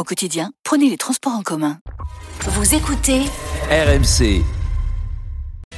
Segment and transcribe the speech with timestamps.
[0.00, 1.76] Au quotidien, prenez les transports en commun.
[2.46, 3.20] Vous écoutez
[3.70, 4.42] RMC.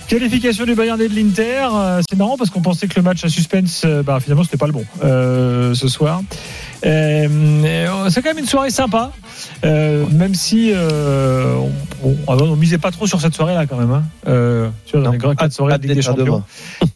[0.06, 3.24] Qualification du Bayern et de l'Inter, euh, c'est marrant parce qu'on pensait que le match
[3.24, 6.22] à suspense, euh, bah, finalement c'était pas le bon euh, ce soir.
[6.84, 9.10] Euh, c'est quand même une soirée sympa,
[9.64, 11.56] euh, même si euh,
[12.04, 13.90] on, on, on misait pas trop sur cette soirée-là quand même.
[13.90, 14.04] Hein.
[14.28, 16.44] Euh, tu vois, dans Non, les grandes quatre soirées de Ligue des Champions.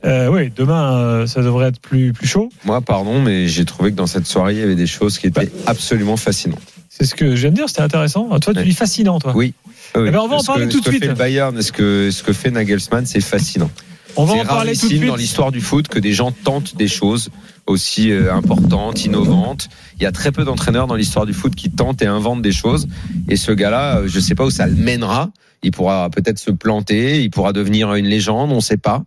[0.04, 2.50] Euh, oui, demain euh, ça devrait être plus plus chaud.
[2.64, 5.26] Moi, pardon, mais j'ai trouvé que dans cette soirée, il y avait des choses qui
[5.26, 6.60] étaient absolument fascinantes.
[6.98, 8.28] C'est ce que je viens de dire, c'était intéressant.
[8.40, 9.32] Toi, tu dis fascinant, toi.
[9.36, 9.52] Oui.
[9.94, 10.02] Oui.
[10.08, 11.02] Eh ben, on va en parler que- tout de Ce que suite.
[11.04, 13.70] fait le Bayern ce que, ce que fait Nagelsmann, c'est fascinant.
[14.16, 15.06] On va en parler tout de suite.
[15.06, 17.28] dans l'histoire du foot que des gens tentent des choses
[17.66, 19.68] aussi euh, importantes, innovantes.
[19.98, 22.52] Il y a très peu d'entraîneurs dans l'histoire du foot qui tentent et inventent des
[22.52, 22.88] choses.
[23.28, 25.30] Et ce gars-là, euh, je ne sais pas où ça le mènera.
[25.62, 29.02] Il pourra peut-être se planter, il pourra devenir une légende, on ne sait pas.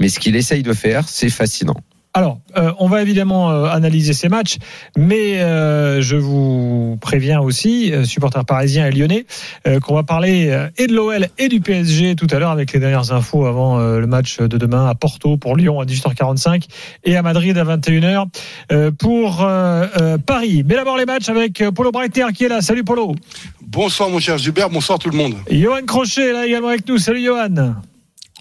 [0.00, 1.76] Mais ce qu'il essaye de faire, c'est fascinant.
[2.16, 4.58] Alors, euh, on va évidemment euh, analyser ces matchs,
[4.96, 9.26] mais euh, je vous préviens aussi, euh, supporters parisiens et lyonnais,
[9.66, 12.72] euh, qu'on va parler euh, et de l'OL et du PSG tout à l'heure avec
[12.72, 16.68] les dernières infos avant euh, le match de demain à Porto pour Lyon à 18h45
[17.02, 18.26] et à Madrid à 21h
[18.70, 20.62] euh, pour euh, euh, Paris.
[20.64, 22.60] Mais d'abord les matchs avec euh, Polo Breiter qui est là.
[22.60, 23.16] Salut Polo.
[23.60, 25.34] Bonsoir mon cher Gilbert, bonsoir tout le monde.
[25.48, 26.98] Et Johan Crochet est là également avec nous.
[26.98, 27.74] Salut Johan.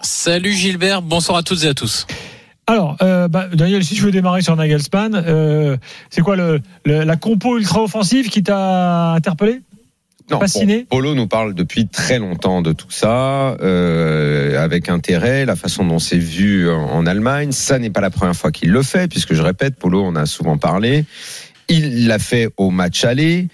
[0.03, 2.05] Salut Gilbert, bonsoir à toutes et à tous.
[2.67, 5.75] Alors, euh, bah, Daniel, si tu veux démarrer sur Nagelsmann, euh,
[6.09, 9.61] c'est quoi le, le- la compo ultra-offensive qui t'a interpellé?
[10.31, 15.57] Non, bon, Polo nous parle depuis très longtemps de tout ça, euh, avec intérêt, la
[15.57, 17.51] façon dont c'est vu en, en Allemagne.
[17.51, 20.25] Ça n'est pas la première fois qu'il le fait, puisque je répète, Polo, on a
[20.25, 21.03] souvent parlé.
[21.67, 23.49] Il l'a fait au match aller.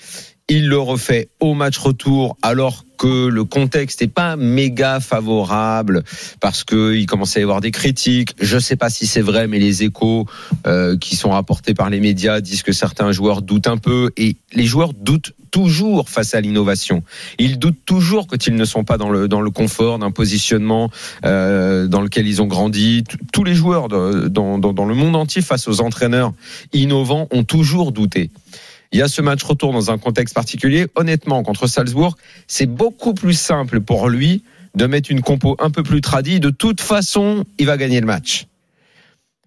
[0.52, 6.04] Il le refait au match retour, alors que le contexte n'est pas méga favorable,
[6.40, 8.34] parce que il commençait à y avoir des critiques.
[8.42, 10.26] Je sais pas si c'est vrai, mais les échos
[10.66, 14.38] euh, qui sont rapportés par les médias disent que certains joueurs doutent un peu, et
[14.54, 17.04] les joueurs doutent toujours face à l'innovation.
[17.38, 20.90] Ils doutent toujours quand ils ne sont pas dans le dans le confort d'un positionnement
[21.26, 23.04] euh, dans lequel ils ont grandi.
[23.32, 26.34] Tous les joueurs dans, dans, dans le monde entier face aux entraîneurs
[26.74, 28.32] innovants ont toujours douté.
[28.92, 30.88] Il y a ce match retour dans un contexte particulier.
[30.96, 32.18] Honnêtement, contre Salzbourg,
[32.48, 34.44] c'est beaucoup plus simple pour lui
[34.76, 36.40] de mettre une compo un peu plus tradie.
[36.40, 38.48] De toute façon, il va gagner le match.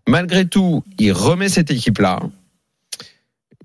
[0.06, 2.20] Malgré tout, il remet cette équipe-là.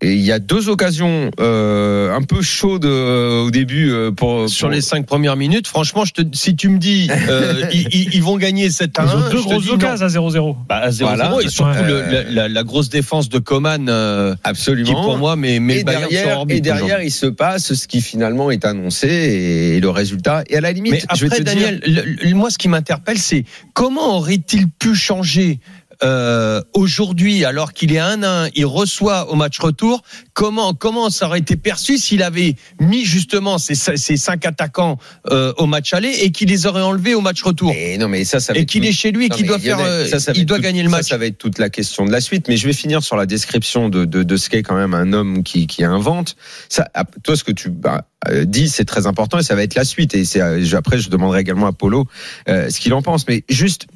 [0.01, 4.47] Et il y a deux occasions euh, un peu chaudes euh, au début euh, pour,
[4.47, 7.87] Sur pour- les cinq premières minutes, franchement, je te, si tu me dis euh, ils,
[7.91, 10.55] ils- ils vont gagner 7 à 1, Ils ont deux grosses occasions à 0-0.
[10.69, 11.31] Bah, à 0-0 Voilà.
[11.43, 11.87] et surtout Ouais.
[11.87, 14.85] le- la, la- grosse défense de Coman euh, absolument.
[14.87, 17.25] qui pour moi mais, mais et le Bayern sur derrière, orbite et derrière il se
[17.25, 20.43] passe ce qui finalement est annoncé et, le résultat.
[20.49, 22.59] Et à la limite, Mais je vais après te Daniel, dire, le- le- moi ce
[22.59, 25.59] qui m'interpelle c'est comment aurait-il pu changer
[26.03, 30.03] euh, aujourd'hui alors qu'il est 1-1, il reçoit au match retour,
[30.33, 34.97] comment comment ça aurait été perçu s'il avait mis justement ces, ces cinq attaquants
[35.31, 37.71] euh, au match aller et qu'il les aurait enlevés au match retour?
[37.75, 39.77] Et non mais ça, ça va et qu'il est chez lui et qu'il doit faire
[39.77, 41.07] Lionel, euh, ça, ça il doit tout- gagner le ça, match.
[41.07, 42.47] Ça, va être toute la question de la suite.
[42.47, 45.13] Mais je vais finir sur la description de, de, de ce qu'est quand même un
[45.13, 46.35] homme qui, qui invente.
[46.69, 46.87] Ça,
[47.23, 49.85] toi, ce que tu bah, euh, dis, c'est très important et ça va être la
[49.85, 50.13] suite.
[50.15, 52.07] Et c'est euh, après, je demanderai également à Polo
[52.49, 53.27] euh, ce qu'il en pense.
[53.27, 53.87] Mais juste.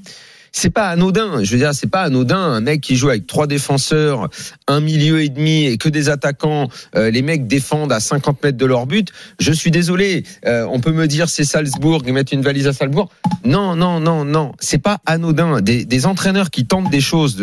[0.53, 2.37] C'est pas anodin, je veux dire, c'est pas anodin.
[2.37, 4.29] Un mec qui joue avec trois défenseurs,
[4.67, 8.57] un milieu et demi et que des attaquants, euh, les mecs défendent à 50 mètres
[8.57, 9.09] de leur but.
[9.39, 12.73] Je suis désolé, euh, on peut me dire c'est Salzbourg, ils mettent une valise à
[12.73, 13.09] Salzbourg.
[13.45, 15.61] Non, non, non, non, c'est pas anodin.
[15.61, 17.37] Des, des entraîneurs qui tentent des choses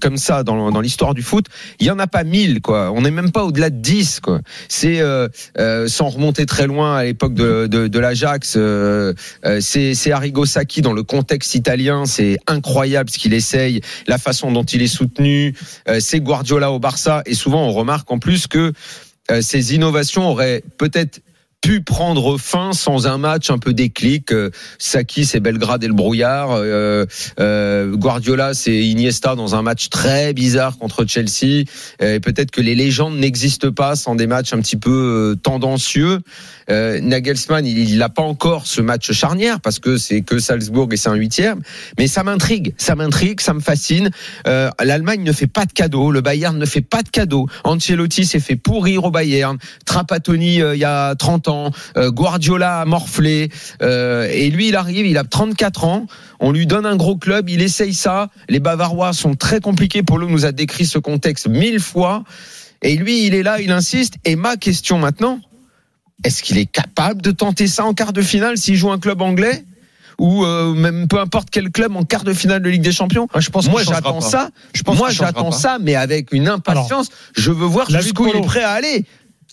[0.00, 1.46] comme ça dans, dans l'histoire du foot,
[1.80, 2.90] il y en a pas mille, quoi.
[2.92, 4.40] On n'est même pas au-delà de 10, quoi.
[4.68, 5.28] C'est euh,
[5.86, 8.58] sans remonter très loin à l'époque de, de, l'Ajax,
[9.60, 14.64] c'est Arrigo Sacchi dans le contexte italien, c'est incroyable ce qu'il essaye, la façon dont
[14.64, 15.54] il est soutenu.
[15.88, 18.72] Euh, c'est Guardiola au Barça, et souvent on remarque en plus que
[19.30, 21.20] euh, ces innovations auraient peut-être
[21.60, 24.32] pu prendre fin sans un match un peu déclic.
[24.32, 26.60] Euh, Saki, c'est Belgrade et le brouillard.
[27.96, 31.64] Guardiola, c'est Iniesta dans un match très bizarre contre Chelsea.
[31.98, 36.20] Peut-être que les légendes n'existent pas sans des matchs un petit peu tendancieux.
[36.70, 40.96] Euh, Nagelsmann, il n'a pas encore ce match charnière parce que c'est que Salzbourg et
[40.96, 41.60] c'est un huitième.
[41.98, 44.10] Mais ça m'intrigue, ça m'intrigue, ça me fascine.
[44.46, 47.46] Euh, L'Allemagne ne fait pas de cadeaux, le Bayern ne fait pas de cadeaux.
[47.64, 49.58] Ancelotti s'est fait pourrir au Bayern.
[49.84, 51.70] Trapattoni, euh, il y a 30 ans.
[51.96, 53.50] Euh, Guardiola a morflé.
[53.82, 56.06] Euh, et lui, il arrive, il a 34 ans.
[56.40, 58.28] On lui donne un gros club, il essaye ça.
[58.48, 60.02] Les Bavarois sont très compliqués.
[60.02, 62.24] Polo nous a décrit ce contexte mille fois.
[62.82, 64.14] Et lui, il est là, il insiste.
[64.24, 65.40] Et ma question maintenant,
[66.24, 69.22] est-ce qu'il est capable de tenter ça en quart de finale s'il joue un club
[69.22, 69.64] anglais
[70.18, 73.28] ou euh, même peu importe quel club en quart de finale de Ligue des Champions?
[73.34, 74.50] Ah, je pense Moi, j'attends ça.
[74.72, 77.08] Je pense Moi, j'attends ça, mais avec une impatience.
[77.36, 79.04] je veux voir jusqu'où il est prêt à aller.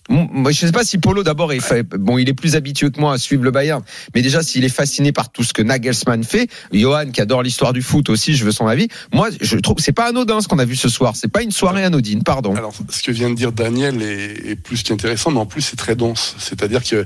[0.10, 1.84] Moi, je sais pas si Polo d'abord est fait.
[1.84, 3.82] Bon, il est plus habitué que moi à suivre le Bayern,
[4.14, 7.72] mais déjà s'il est fasciné par tout ce que Nagelsmann fait, Johan qui adore l'histoire
[7.72, 8.88] du foot aussi, je veux son avis.
[9.14, 11.16] Moi, je trouve c'est pas anodin ce qu'on a vu ce soir.
[11.16, 12.56] C'est pas une soirée anodine, pardon.
[12.56, 15.78] Alors, ce que vient de dire Daniel est, est plus qu'intéressant, mais en plus c'est
[15.78, 16.36] très dense.
[16.40, 17.06] C'est-à-dire que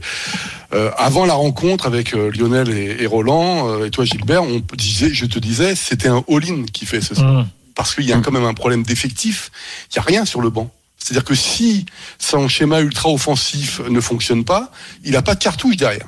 [0.73, 4.61] euh, avant la rencontre avec euh, Lionel et, et Roland euh, et toi Gilbert, on
[4.75, 7.25] disait, je te disais, c'était un all-in qui fait ce soir.
[7.25, 7.47] Hum.
[7.75, 9.51] parce qu'il y a quand même un problème d'effectif.
[9.91, 10.71] Il y a rien sur le banc.
[11.05, 11.85] C'est-à-dire que si
[12.17, 14.71] son schéma ultra offensif ne fonctionne pas,
[15.03, 16.07] il n'a pas de cartouche derrière.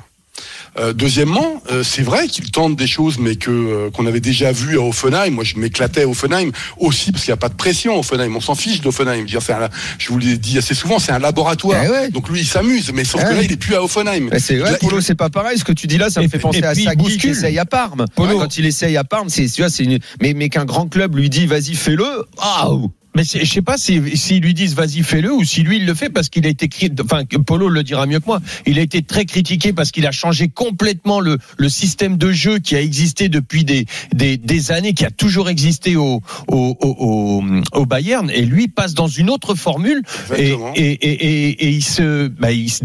[0.78, 4.50] Euh, deuxièmement, euh, c'est vrai qu'il tente des choses, mais que euh, qu'on avait déjà
[4.52, 5.30] vu à Offenheim.
[5.30, 8.34] Moi, je m'éclatais à Offenheim aussi parce qu'il n'y a pas de pression à Offenheim.
[8.36, 9.16] On s'en fiche d'Offenheim.
[9.16, 9.68] Je veux dire, c'est un-
[9.98, 11.80] Je vous l'ai dit assez souvent, c'est un laboratoire.
[11.84, 12.10] Eh ouais.
[12.10, 14.28] Donc lui, il s'amuse, mais sauf Eh que là, il est plus à Offenheim.
[14.32, 15.58] Eh, C'est Là, Polo, il- c'est pas pareil.
[15.58, 18.04] Ce que tu dis là, ça me fait penser à Sagui qui essaye à Parme.
[18.14, 18.38] Polo.
[18.38, 19.98] Quand il essaye à Parme, c'est tu vois, c'est une...
[20.20, 22.24] mais mais qu'un grand club lui dit vas-y fais-le.
[22.38, 22.68] Ah
[23.16, 25.94] Mais je sais pas si s'ils lui disent vas-y fais-le ou si lui il le
[25.94, 26.68] fait parce qu'il a été
[27.02, 28.40] enfin Polo le dira mieux que moi.
[28.66, 32.58] Il a été très critiqué parce qu'il a changé complètement le, le système de jeu
[32.58, 37.42] qui a existé depuis des, des, des années, qui a toujours existé au, au, au,
[37.72, 38.30] au, Bayern.
[38.30, 40.02] Et lui passe dans une autre formule.
[40.36, 42.84] Et, et, et, et, et il se bah, il, se-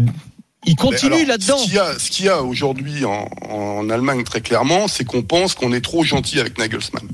[0.66, 1.58] il continue là-dedans.
[1.58, 5.04] Ce qu'il y a, ce qu'il y a aujourd'hui en, en Allemagne très clairement, c'est
[5.04, 7.04] qu'on pense qu'on est trop gentil avec Nagelsmann.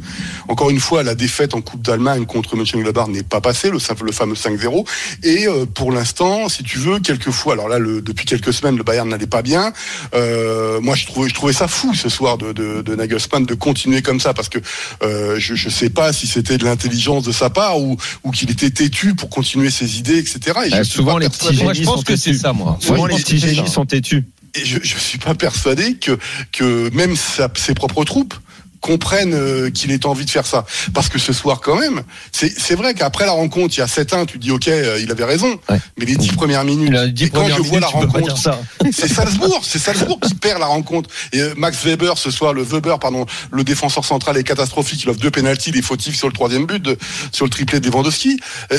[0.49, 4.05] Encore une fois, la défaite en Coupe d'Allemagne contre Mönchengladbach n'est pas passée, le, simple-
[4.07, 4.87] le fameux 5-0.
[5.23, 8.83] Et euh, pour l'instant, si tu veux, quelquefois, alors là, le, depuis quelques semaines, le
[8.83, 9.73] Bayern n'allait pas bien.
[10.15, 13.55] Euh, moi, je trouvais, je trouvais ça fou ce soir de, de, de Nagelsmann de
[13.55, 14.59] continuer comme ça, parce que
[15.03, 18.51] euh, je ne sais pas si c'était de l'intelligence de sa part ou, ou qu'il
[18.51, 20.41] était têtu pour continuer ses idées, etc.
[20.67, 22.77] Et je suis souvent, les petits Moi je génies pense sont que c'est ça moi.
[22.81, 23.39] Souvent Moi, je les pense petits
[23.69, 24.25] sont têtus.
[24.55, 26.19] et je je suis pas persuadé que
[26.53, 28.35] que même sa- ses propres troupes
[28.81, 32.53] comprennent euh, qu'il ait envie de faire ça parce que ce soir quand même c'est
[32.59, 35.25] c'est vrai qu'après la rencontre il y a 7-1 tu dis ok euh, il avait
[35.25, 35.79] raison Ouais.
[35.99, 37.89] mais les 10 premières minutes Il a dit et quand première je vois minute, la
[37.89, 38.61] rencontre
[38.93, 41.11] c'est Salzbourg, c'est Salzbourg qui perd la rencontre.
[41.33, 45.03] Et euh, Max Weber ce soir, le Weber, pardon, le défenseur central est catastrophique.
[45.05, 46.97] Il offre deux pénalties, des fautifs sur le troisième but, de-
[47.33, 48.41] sur le triplé de Lewandowski.
[48.73, 48.79] Euh,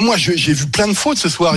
[0.00, 1.54] moi, j'ai vu plein de fautes ce soir.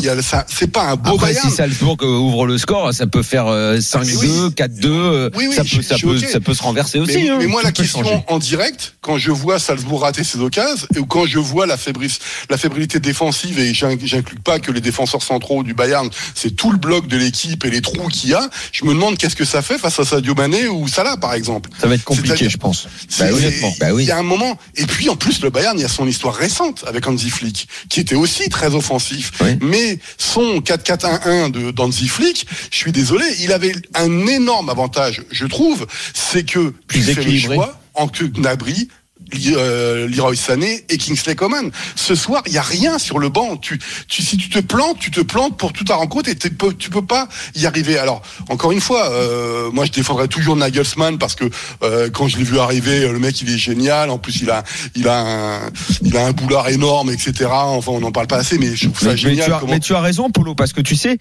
[0.48, 1.50] C'est pas un beau Après, Bayern.
[1.50, 4.28] si Salzbourg euh, ouvre le score, ça peut faire euh, 5-2, mais oui.
[4.56, 4.86] 4-2.
[4.86, 6.26] euh, Oui, oui, ça, ça, je suis peut, ok.
[6.30, 7.30] ça peut se renverser aussi.
[7.40, 8.24] Mais, moi, la question changer.
[8.28, 12.20] en direct, quand je vois Salzbourg rater ses occasions, et quand je vois la, fébris-
[12.50, 16.72] la fébrilité défensive, et j'in- j'inclus pas que les défenseurs centraux du Bayern, c'est tout
[16.72, 19.46] le bloc de l'équipe et les trous qu'il y a, je me demande qu'est-ce que
[19.46, 21.70] ça fait face à Sadio Mané ou Salah, par exemple.
[21.80, 22.88] Ça va être compliqué je pense.
[23.20, 24.04] Bah honnêtement, bah oui.
[24.04, 24.58] Il y a un moment.
[24.76, 27.68] Et puis, en plus, le Bayern, il y a son histoire récente avec Hansi Flick,
[27.90, 29.32] qui était aussi très offensif.
[29.42, 29.58] Oui.
[29.62, 35.46] Mais son 4-4-1-1 de d'Hansi Flick, je suis désolé, il avait un énorme avantage, je
[35.46, 36.74] trouve, c'est que
[37.96, 38.88] en que Gnabry,
[39.52, 41.70] euh, Leroy Sané et Kingsley Coman.
[41.96, 43.58] Ce soir, il y a rien sur le banc.
[43.58, 46.90] Tu, tu, si tu te plantes, tu te plantes pour toute ta rencontre et tu
[46.90, 48.00] peux pas y arriver.
[48.00, 51.44] Alors, encore une fois, euh, moi je défendrai toujours Nagelsmann parce que
[51.84, 54.10] euh, quand je l'ai vu arriver, le mec il est génial.
[54.10, 54.64] En plus, il a,
[54.96, 55.70] il a un,
[56.02, 57.50] il a un boulard énorme, etc.
[57.52, 59.46] Enfin, on n'en parle pas assez, mais je trouve ça Mais, mais génial.
[59.46, 61.20] tu as, comment- mais tu as raison, Polo, parce que tu sais,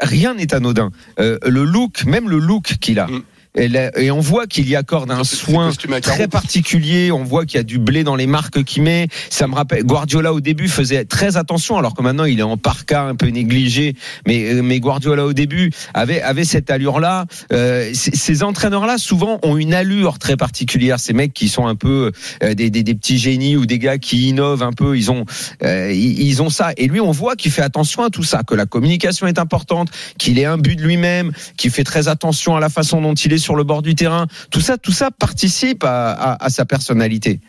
[0.00, 0.90] rien n'est anodin.
[1.18, 3.06] Le look, même le look qu'il a.
[3.08, 3.22] Mm.
[3.56, 7.10] Et, on voit qu'il y accorde un soin très particulier.
[7.10, 9.08] On voit qu'il y a du blé dans les marques qu'il met.
[9.28, 12.56] Ça me rappelle Guardiola au début faisait très attention, alors que maintenant il est en
[12.56, 13.96] parka un peu négligé.
[14.26, 17.26] Mais euh, mais Guardiola au début avait avait cette allure là.
[17.52, 21.00] Euh, ces entraîneurs là souvent ont une allure très particulière.
[21.00, 22.12] Ces mecs qui sont un peu
[22.44, 24.96] euh, des, des des petits génies ou des gars qui innovent un peu.
[24.96, 25.24] Ils ont
[25.64, 26.70] euh, ils, ils ont ça.
[26.76, 29.88] Et lui on voit qu'il fait attention à tout ça, que la communication est importante,
[30.18, 33.39] qu'il est imbu de lui-même, qu'il fait très attention à la façon dont il est
[33.40, 34.26] sur le bord du terrain.
[34.50, 37.40] Tout ça, tout ça participe à, sa personnalité.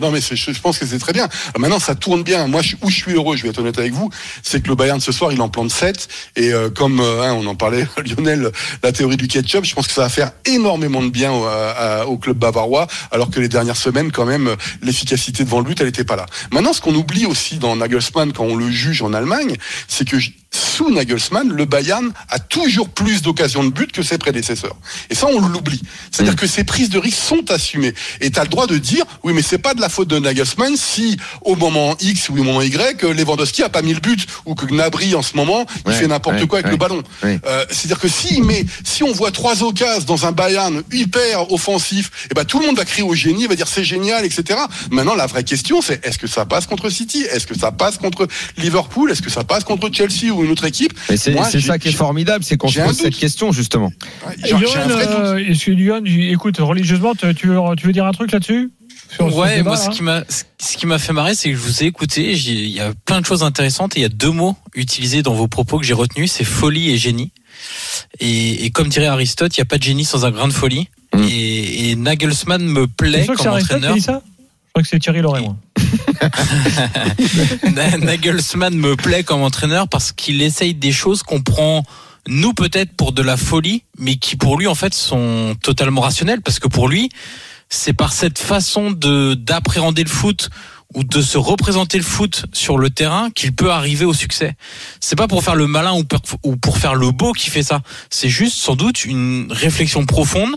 [0.00, 1.28] Non mais je, pense que c'est très bien.
[1.58, 2.46] Maintenant ça tourne bien.
[2.46, 4.08] Moi où je suis heureux, je vais être honnête avec vous,
[4.40, 7.32] c'est que le Bayern ce soir il en plante 7 et euh, comme euh, hein,
[7.32, 8.52] on en parlait Lionel,
[8.84, 11.44] la théorie du ketchup, je pense que ça va faire énormément de bien au,
[12.06, 15.88] au club bavarois alors que les dernières semaines quand même l'efficacité devant le but elle
[15.88, 16.26] était pas là.
[16.52, 19.56] Maintenant ce qu'on oublie aussi dans Nagelsmann quand on le juge en Allemagne,
[19.88, 20.18] c'est que
[20.52, 24.76] sous Nagelsmann, le Bayern a toujours plus d'occasions de but que ses prédécesseurs.
[25.10, 25.82] Et ça, on l'oublie.
[26.10, 27.94] C'est-à-dire que ces prises de risque sont assumées.
[28.20, 30.18] Et tu as le droit de dire, oui, mais c'est pas de la faute de
[30.18, 34.26] Nagelsmann si au moment X ou au moment Y, Lewandowski a pas mis le but
[34.46, 37.02] ou que Gnabry en ce moment, il fait n'importe ouais, quoi avec ouais, le ballon.
[37.24, 42.28] Euh, C'est-à-dire que si, mais si on voit trois occasions dans un Bayern hyper offensif,
[42.30, 44.58] et ben tout le monde va crier au génie, va dire c'est génial, etc.
[44.90, 47.24] Maintenant, la vraie question, c'est est-ce que ça passe contre City?
[47.30, 48.26] Est-ce que ça passe contre
[48.56, 49.10] Liverpool?
[49.10, 51.92] Est-ce que ça passe contre Chelsea ou une autre équipe Mais c'est ça qui est
[51.92, 53.92] formidable, c'est qu'on se pose cette question justement.
[54.26, 58.70] Euh, est-ce que écoute, religieusement, tu veux, tu veux dire un truc là-dessus?
[59.18, 61.60] Ouais, débat, moi, ce là qui m'a, ce qui m'a fait marrer, c'est que je
[61.60, 62.32] vous ai écouté.
[62.32, 65.34] Il y a plein de choses intéressantes et il y a deux mots utilisés dans
[65.34, 67.32] vos propos que j'ai retenus, c'est folie et génie.
[68.20, 70.52] Et, et comme dirait Aristote, il n'y a pas de génie sans un grain de
[70.52, 70.88] folie.
[71.12, 71.22] Mm.
[71.24, 73.94] Et, et Nagelsmann me plaît comme entraîneur.
[73.94, 74.22] dit ça?
[74.22, 75.56] Je crois que c'est Thierry Loret, moi.
[78.00, 81.82] Nagelsmann me plaît comme entraîneur parce qu'il essaye des choses qu'on prend
[82.28, 86.42] nous peut-être pour de la folie, mais qui pour lui en fait sont totalement rationnelles
[86.42, 87.10] parce que pour lui
[87.68, 90.50] c'est par cette façon de d'appréhender le foot
[90.94, 94.56] ou de se représenter le foot sur le terrain qu'il peut arriver au succès.
[94.98, 97.62] C'est pas pour faire le malin ou pour, ou pour faire le beau qui fait
[97.62, 97.80] ça.
[98.10, 100.56] C'est juste sans doute une réflexion profonde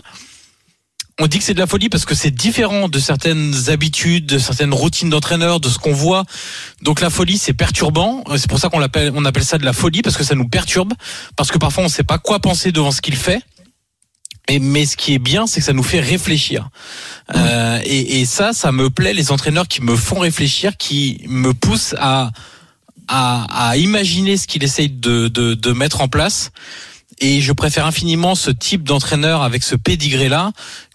[1.20, 4.38] on dit que c'est de la folie parce que c'est différent de certaines habitudes, de
[4.38, 6.24] certaines routines d'entraîneur, de ce qu'on voit.
[6.82, 8.24] Donc la folie, c'est perturbant.
[8.36, 10.92] C'est pour ça qu'on appelle ça de la folie parce que ça nous perturbe,
[11.36, 13.42] parce que parfois on ne sait pas quoi penser devant ce qu'il fait.
[14.50, 16.68] Mais ce qui est bien, c'est que ça nous fait réfléchir.
[17.34, 21.54] Euh, et, et ça, ça me plaît, les entraîneurs qui me font réfléchir, qui me
[21.54, 22.30] poussent à,
[23.08, 26.50] à, à imaginer ce qu'il essaye de, de, de mettre en place.
[27.20, 30.52] Et je préfère infiniment ce type d'entraîneur avec ce pédigré-là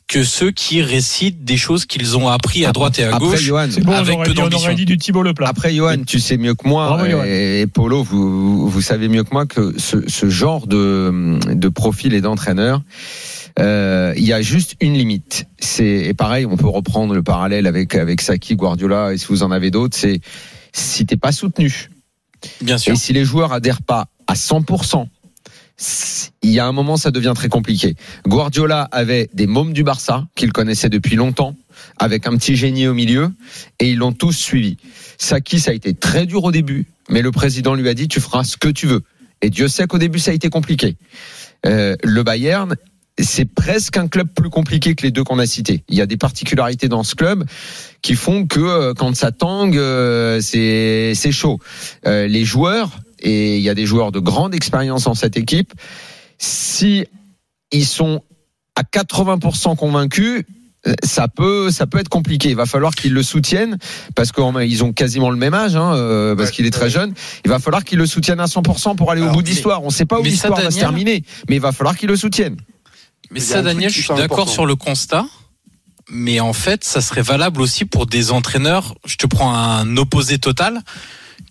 [0.10, 3.42] que ceux qui récitent des choses qu'ils ont appris à droite et à Après, gauche.
[3.44, 4.66] Johan, bon, on Avec aurait, peu dit, on d'ambition.
[4.66, 5.48] aurait dit du Thibaut Leplat.
[5.48, 7.24] Après, Johan, tu sais mieux que moi, Bravo, Johan.
[7.26, 11.70] et, et Polo, vous, vous savez mieux que moi que ce, ce genre de, de
[11.70, 12.82] profil et d'entraîneur,
[13.60, 15.46] euh, il y a juste une limite.
[15.60, 19.44] C'est et pareil, on peut reprendre le parallèle avec avec Saki, Guardiola, et si vous
[19.44, 20.22] en avez d'autres, c'est
[20.74, 21.90] si t'es pas soutenu
[22.62, 22.94] Bien sûr.
[22.94, 25.06] et si les joueurs adhèrent pas à 100%.
[26.42, 27.96] Il y a un moment, ça devient très compliqué.
[28.28, 31.56] Guardiola avait des mômes du Barça qu'il connaissait depuis longtemps,
[31.98, 33.32] avec un petit génie au milieu,
[33.80, 34.78] et ils l'ont tous suivi.
[35.18, 38.20] Saki, ça a été très dur au début, mais le président lui a dit tu
[38.20, 39.04] feras ce que tu veux.
[39.42, 40.98] Et Dieu sait qu'au début, ça a été compliqué.
[41.66, 42.76] Euh, le Bayern,
[43.22, 45.84] c'est presque un club plus compliqué que les deux qu'on a cités.
[45.90, 47.46] Il y a des particularités dans ce club
[48.02, 51.60] qui font que euh, quand ça tangue, euh, c'est c'est chaud.
[52.06, 55.74] Euh, les joueurs et il y a des joueurs de grande expérience dans cette équipe.
[56.38, 57.06] Si
[57.72, 58.24] ils sont
[58.76, 60.44] à 80% convaincus,
[61.04, 62.50] ça peut ça peut être compliqué.
[62.50, 63.78] Il va falloir qu'ils le soutiennent
[64.16, 66.90] parce qu'ils ont quasiment le même âge, hein, euh, parce Ouais, qu'il est très ouais.
[66.90, 67.14] jeune.
[67.44, 69.84] Il va falloir qu'ils le soutiennent à 100% pour aller au bout de l'histoire.
[69.84, 72.08] On ne sait pas où l'histoire va se Daniel- terminer, mais il va falloir qu'ils
[72.10, 72.58] le soutiennent.
[73.32, 75.26] Mais ça, Daniel, je suis d'accord sur le constat.
[76.12, 78.96] Mais en fait, ça serait valable aussi pour des entraîneurs.
[79.06, 80.82] Je te prends un opposé total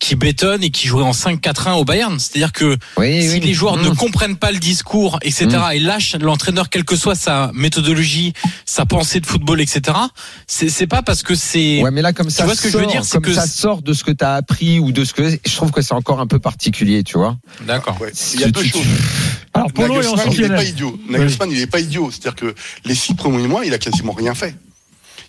[0.00, 2.18] qui bétonne et qui jouerait en 5-4-1 au Bayern.
[2.18, 3.40] C'est-à-dire que Oui, si oui.
[3.40, 3.83] les joueurs Mmh.
[3.83, 5.73] ne comprennent pas le discours, etc., Mm.
[5.75, 8.33] et lâchent l'entraîneur, quelle que soit sa méthodologie,
[8.64, 9.97] sa pensée de football, etc.,
[10.47, 12.87] c'est pas parce que c'est Ouais, mais là, comme ça, vois ce que je veux
[12.87, 15.12] dire, c'est comme que ça sort de ce que tu as appris ou de ce
[15.12, 17.37] que je trouve que c'est encore un peu particulier, tu vois.
[17.66, 18.00] D'accord.
[18.00, 18.12] Ouais.
[18.35, 18.87] Il y a deux Tu- tu- choses.
[19.54, 20.99] Alors, Polo Nagelsmann, il n'est pas idiot.
[21.09, 22.11] Nagelsmann, il n'est pas idiot.
[22.11, 22.54] C'est-à-dire que
[22.85, 24.54] les six premiers mois, il a quasiment rien fait.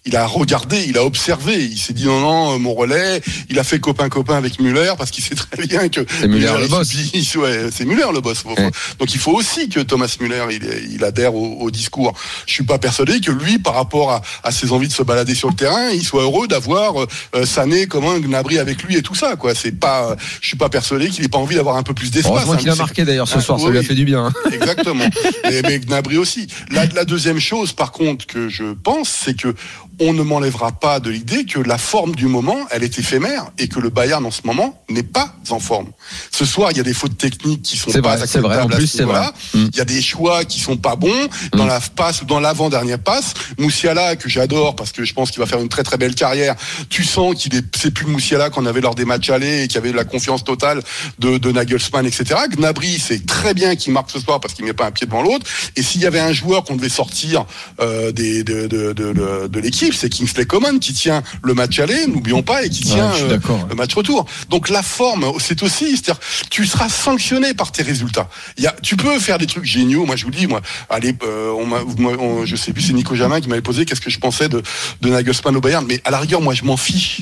[0.05, 3.59] Il a regardé, il a observé, il s'est dit non, non, euh, mon relais, il
[3.59, 6.93] a fait copain-copain avec Müller parce qu'il sait très bien que C'est Müller le boss.
[7.35, 8.43] ouais, c'est Müller le boss.
[8.45, 8.71] Ouais.
[8.97, 12.13] Donc il faut aussi que Thomas Müller, il, il adhère au, au discours.
[12.47, 15.35] Je suis pas persuadé que lui, par rapport à, à ses envies de se balader
[15.35, 16.93] sur le terrain, il soit heureux d'avoir
[17.35, 19.53] euh, Sané comme un Gnabry avec lui et tout ça, quoi.
[19.53, 22.47] C'est pas, je suis pas persuadé qu'il ait pas envie d'avoir un peu plus d'espace.
[22.49, 22.55] Hein.
[22.57, 24.25] qu'il a marqué d'ailleurs ce Ah, soir, ça lui a fait du bien.
[24.27, 24.33] hein.
[24.51, 25.05] Exactement.
[25.43, 26.47] mais, mais Gnabry aussi.
[26.71, 29.53] La, la deuxième chose, par contre, que je pense, c'est que
[29.99, 33.67] on ne m'enlèvera pas de l'idée que la forme du moment, elle est éphémère et
[33.67, 35.87] que le Bayern en ce moment n'est pas en forme.
[36.31, 38.57] Ce soir, il y a des fautes techniques qui sont pas vrai, c'est vrai.
[38.57, 39.27] En acceptables plus, ce c'est vrai.
[39.53, 39.67] Mm.
[39.73, 41.67] Il y a des choix qui sont pas bons dans Mm.
[41.67, 43.33] la passe ou dans l'avant-dernière passe.
[43.57, 46.55] Moussiala, que j'adore parce que je pense qu'il va faire une très très belle carrière.
[46.89, 49.77] Tu sens qu'il est, c'est plus Moussiala qu'on avait lors des matchs allés et qui
[49.77, 50.81] avait la confiance totale
[51.19, 52.35] de, de Nagelsmann, etc.
[52.55, 55.21] Gnabry, c'est très bien qu'il marque ce soir parce qu'il met pas un pied devant
[55.21, 55.45] l'autre.
[55.75, 57.45] Et s'il y avait un joueur qu'on devait sortir
[57.79, 59.95] euh, des, de, de, de, de, de l'équipe, terrible.
[59.99, 63.37] C'est Kingsley Coman qui tient le match aller, n'oublions pas, et qui tient euh,
[63.69, 64.25] le match retour.
[64.49, 66.19] Donc la forme, c'est aussi, c'est-à-dire,
[66.49, 68.29] tu seras sanctionné par tes résultats.
[68.57, 70.05] Il y a, tu peux faire des trucs géniaux.
[70.05, 72.93] Moi, je vous dis, moi, allez, euh, on m'a, moi, on- je sais plus, c'est
[72.93, 74.61] Nico Jamin qui m'avait posé qu'est-ce que je pensais de,
[75.01, 75.85] de Nagelsmann au Bayern.
[75.87, 77.21] Mais à la rigueur, moi, je m'en fiche.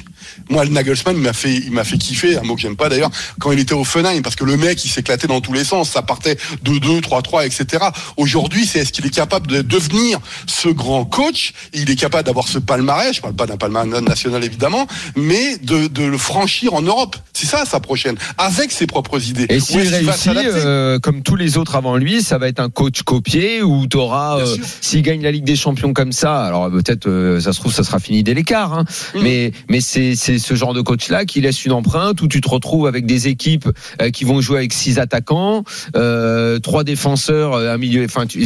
[0.49, 2.89] Moi, le Nagelsmann, il m'a fait, il m'a fait kiffer, un mot que j'aime pas
[2.89, 5.63] d'ailleurs, quand il était au Fenheim, parce que le mec, il s'éclatait dans tous les
[5.63, 5.89] sens.
[5.89, 7.85] Ça partait 2-2, 3-3, etc.
[8.17, 11.53] Aujourd'hui, c'est est-ce qu'il est capable de devenir ce grand coach?
[11.73, 13.15] Et Il est capable d'avoir ce palmarès.
[13.15, 17.15] Je parle pas d'un palmarès national évidemment, mais de, de le franchir en Europe.
[17.33, 19.45] C'est ça sa prochaine, avec ses propres idées.
[19.49, 23.03] Et s'il réussit, euh, comme tous les autres avant lui, ça va être un coach
[23.03, 24.39] copié où tu auras,
[24.81, 27.83] s'il gagne la Ligue des Champions comme ça, alors peut-être euh, ça se trouve ça
[27.83, 29.21] sera fini dès l'écart, hein, Mhm.
[29.23, 32.49] mais mais c'est ce genre de coach là qui laisse une empreinte où tu te
[32.49, 33.69] retrouves avec des équipes
[34.01, 35.63] euh, qui vont jouer avec six attaquants,
[35.95, 38.39] euh, trois défenseurs, euh, un milieu, enfin tu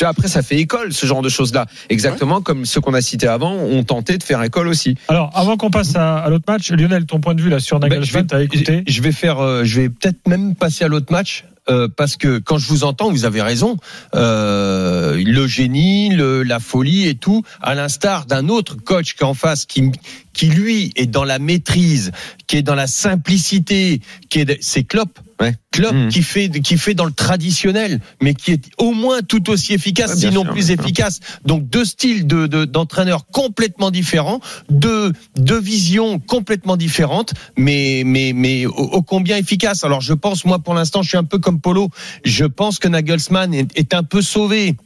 [0.00, 3.00] vois, après ça fait école ce genre de choses là, exactement comme ceux qu'on a
[3.00, 4.96] cités avant ont tenté de faire école aussi.
[5.08, 7.78] Alors, avant qu'on passe à, à l'autre match, Lionel, ton point de vue là sur
[7.80, 10.88] Ben, je Nagelsmann, t'as écouté Je vais faire, euh, je vais peut-être même passer à
[10.88, 11.44] l'autre match.
[11.68, 13.76] euh, parce que quand je vous entends, vous avez raison.
[14.14, 19.26] Euh, le génie, le, la folie et tout, à l'instar d'un autre coach qui est
[19.26, 19.90] en face, qui,
[20.32, 22.12] qui lui est dans la maîtrise,
[22.46, 25.18] qui est dans la simplicité, qui est, c'est Klopp.
[25.40, 25.54] Ouais.
[25.72, 26.08] Klopp Mhm.
[26.08, 30.10] qui fait qui fait dans le traditionnel, mais qui est au moins tout aussi efficace,
[30.10, 31.20] Ouais, sinon sûr, plus bien efficace.
[31.46, 38.32] Donc deux styles de de- d'entraîneurs complètement différents, deux deux visions complètement différentes, mais mais
[38.34, 39.82] mais ô, ô combien efficaces.
[39.82, 41.88] Alors je pense moi pour l'instant je suis un peu comme Polo.
[42.24, 44.76] Je pense que Nagelsmann est, est un peu sauvé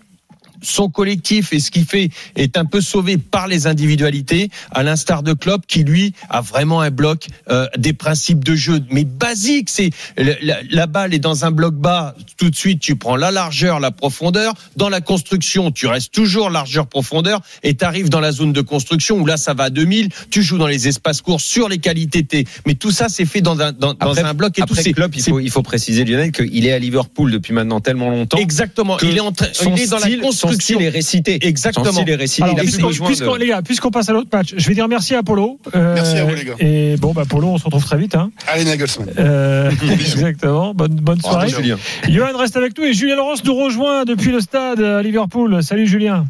[0.67, 5.23] son collectif et ce qu'il fait est un peu sauvé par les individualités, à l'instar
[5.23, 9.69] de Klopp qui lui a vraiment un bloc euh, des principes de jeu, mais basique.
[9.71, 13.81] C'est la, balle est dans un bloc bas, tout de suite tu prends la largeur,
[13.81, 14.55] la profondeur.
[14.77, 18.61] Dans la construction, tu restes toujours largeur profondeur et tu arrives dans la zone de
[18.61, 20.09] construction où là ça va à 2000.
[20.31, 22.47] Tu joues dans les espaces courts sur les qualités T.
[22.67, 24.63] Mais tout ça c'est fait dans un dans, dans Après- un bloc et.
[24.63, 28.11] Après Klopp, il faut, il faut préciser Lionel qu'il est à Liverpool depuis maintenant tellement
[28.11, 28.39] longtemps.
[28.39, 28.97] Exactement.
[29.03, 30.54] Il est en il est dans style- la construction.
[30.55, 31.39] Style est récité.
[31.47, 31.85] Exactement.
[31.87, 35.23] Alors, puisqu'on- de- les gars, puisqu'on passe à l'autre match, je vais dire merci à
[35.23, 35.59] Polo.
[35.75, 36.55] Euh, Merci à vous, les gars.
[36.61, 38.15] Et bon, bah Polo, on se retrouve très vite.
[38.15, 38.31] Hein.
[38.47, 39.09] Allez Nagelsmann.
[39.19, 40.75] Euh, exactement.
[40.75, 41.49] Bonne bonne soirée.
[41.49, 41.79] Julien.
[42.09, 45.63] Johan reste avec nous et Julien Laurence nous rejoint depuis le stade à Liverpool.
[45.63, 46.27] Salut Julien.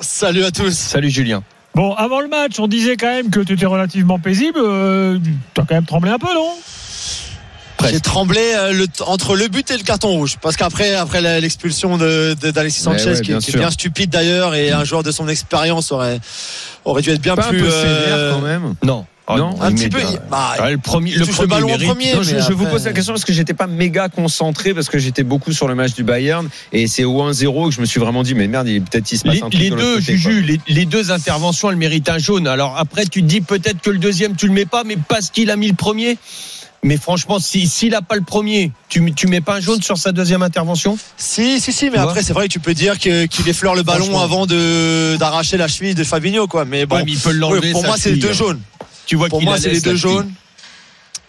[0.00, 0.72] Salut à tous.
[0.76, 1.42] Salut Julien.
[1.74, 4.58] Bon, avant le match, on disait quand même que tu étais relativement paisible.
[4.62, 5.18] Euh,
[5.54, 6.50] tu as quand même tremblé un peu, non?
[7.90, 11.96] J'ai tremblé euh, le entre le but et le carton rouge parce qu'après après l'expulsion
[11.98, 15.02] de de- d'Alexis Sanchez ouais, qui, bien qui est bien stupide d'ailleurs et un joueur
[15.02, 16.20] de son expérience aurait
[16.84, 18.74] aurait dû être bien Pas un plus peu euh, sévère quand même.
[18.82, 19.06] Non.
[19.26, 21.70] Ah Non, un petit peu il- bah, Ah, le premier, le premier le ballon en
[21.70, 21.86] mérite.
[21.88, 24.98] premier Non, je, vous pose la question parce que j'étais pas méga concentré parce que
[24.98, 27.98] j'étais beaucoup sur le match du Bayern et c'est au 1-0 que je me suis
[28.00, 29.94] vraiment dit mais merde il peut-être il se passe Les, un truc les de deux,
[29.94, 32.46] côté, Juju, les, les deux interventions, elles méritent un jaune.
[32.46, 35.30] Alors après, tu te dis peut-être que le deuxième, tu le mets pas, mais parce
[35.30, 36.18] qu'il a mis le premier.
[36.86, 39.96] Mais franchement, si s'il a pas le premier, tu tu mets pas un jaune sur
[39.96, 40.98] sa deuxième intervention?
[41.16, 44.18] Si, si, si, mais après, c'est vrai que tu peux dire qu'il effleure le ballon
[44.20, 46.64] avant d'arracher la cheville de Fabinho, quoi.
[46.66, 47.72] Mais bon, Ouais, mais il peut oui, l'enlever.
[47.72, 48.32] pour moi, c'est les deux hein.
[48.34, 48.60] jaunes.
[49.06, 50.30] Tu vois Pour moi, c'est les deux jaunes.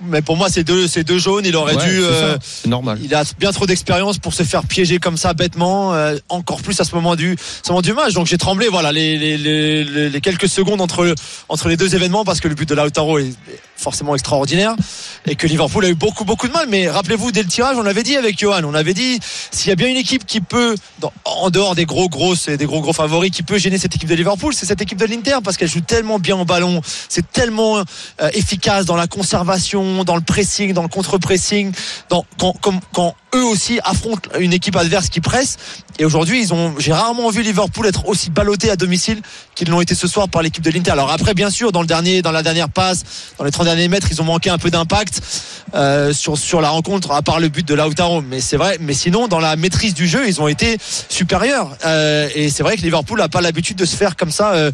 [0.03, 1.45] Mais pour moi, c'est deux, deux jaunes.
[1.45, 1.99] Il aurait Ouais, dû.
[2.03, 2.37] euh,
[2.67, 2.99] normal.
[3.01, 6.77] il a bien trop d'expérience pour se faire piéger comme ça bêtement, euh, encore plus
[6.81, 8.11] à ce moment du, ce moment du match.
[8.13, 11.15] Donc j'ai tremblé, voilà, les, les, les, les- les quelques secondes entre
[11.47, 13.31] entre les deux événements parce que le but de Lautaro est
[13.75, 14.75] forcément extraordinaire
[15.25, 16.67] et que Liverpool a eu beaucoup beaucoup de mal.
[16.69, 19.19] Mais rappelez-vous dès le tirage, on l'avait dit avec Johan, on avait dit
[19.51, 20.75] s'il y a bien une équipe qui peut,
[21.25, 24.09] en dehors des gros grosses et des gros gros favoris, qui peut gêner cette équipe
[24.09, 27.31] de Liverpool, c'est cette équipe de l'Inter parce qu'elle joue tellement bien au ballon, c'est
[27.31, 27.83] tellement euh,
[28.33, 31.71] efficace dans la conservation, dans le pressing, dans le contre-pressing,
[32.09, 35.57] quand eux aussi affrontent une équipe adverse qui presse.
[35.97, 39.21] Et aujourd'hui, ils ont, j'ai rarement vu Liverpool être aussi ballotté à domicile
[39.53, 40.91] qu'ils l'ont été ce soir par l'équipe de l'Inter.
[40.91, 43.03] Alors après, bien sûr, dans le dernier, dans la dernière passe,
[43.37, 45.21] dans les 30 derniers mètres, ils ont manqué un peu d'impact
[45.73, 48.21] euh, sur sur la rencontre, à part le but de Lautaro.
[48.21, 48.77] Mais c'est vrai.
[48.81, 50.77] Mais sinon, dans la maîtrise du jeu, ils ont été
[51.09, 51.77] supérieurs.
[51.85, 54.53] Euh, et c'est vrai que Liverpool n'a pas l'habitude de se faire comme ça.
[54.53, 54.71] Euh,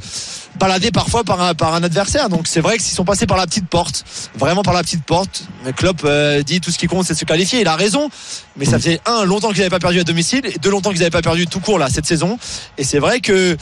[0.60, 3.38] balader parfois par un, par un adversaire donc c'est vrai que s'ils sont passés par
[3.38, 4.04] la petite porte
[4.36, 5.44] vraiment par la petite porte
[5.76, 8.10] Klopp euh, dit tout ce qui compte c'est de se qualifier il a raison
[8.58, 11.00] mais ça faisait un longtemps qu'ils n'avaient pas perdu à domicile et deux longtemps qu'ils
[11.00, 12.38] n'avaient pas perdu tout court là cette saison
[12.78, 13.58] et c'est vrai que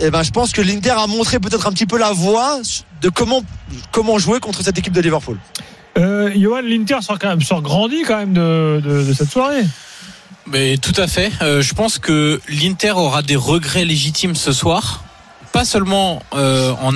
[0.00, 2.60] eh ben, je pense que l'Inter a montré peut-être un petit peu la voie
[3.00, 3.42] de comment
[3.92, 5.38] comment jouer contre cette équipe de Liverpool
[5.96, 9.62] euh, Johan, l'Inter sort quand même sort grandi quand même de, de, de cette soirée.
[10.46, 11.32] Mais tout à fait.
[11.40, 15.03] Euh, je pense que l'Inter aura des regrets légitimes ce soir.
[15.54, 16.92] Pas seulement euh, en,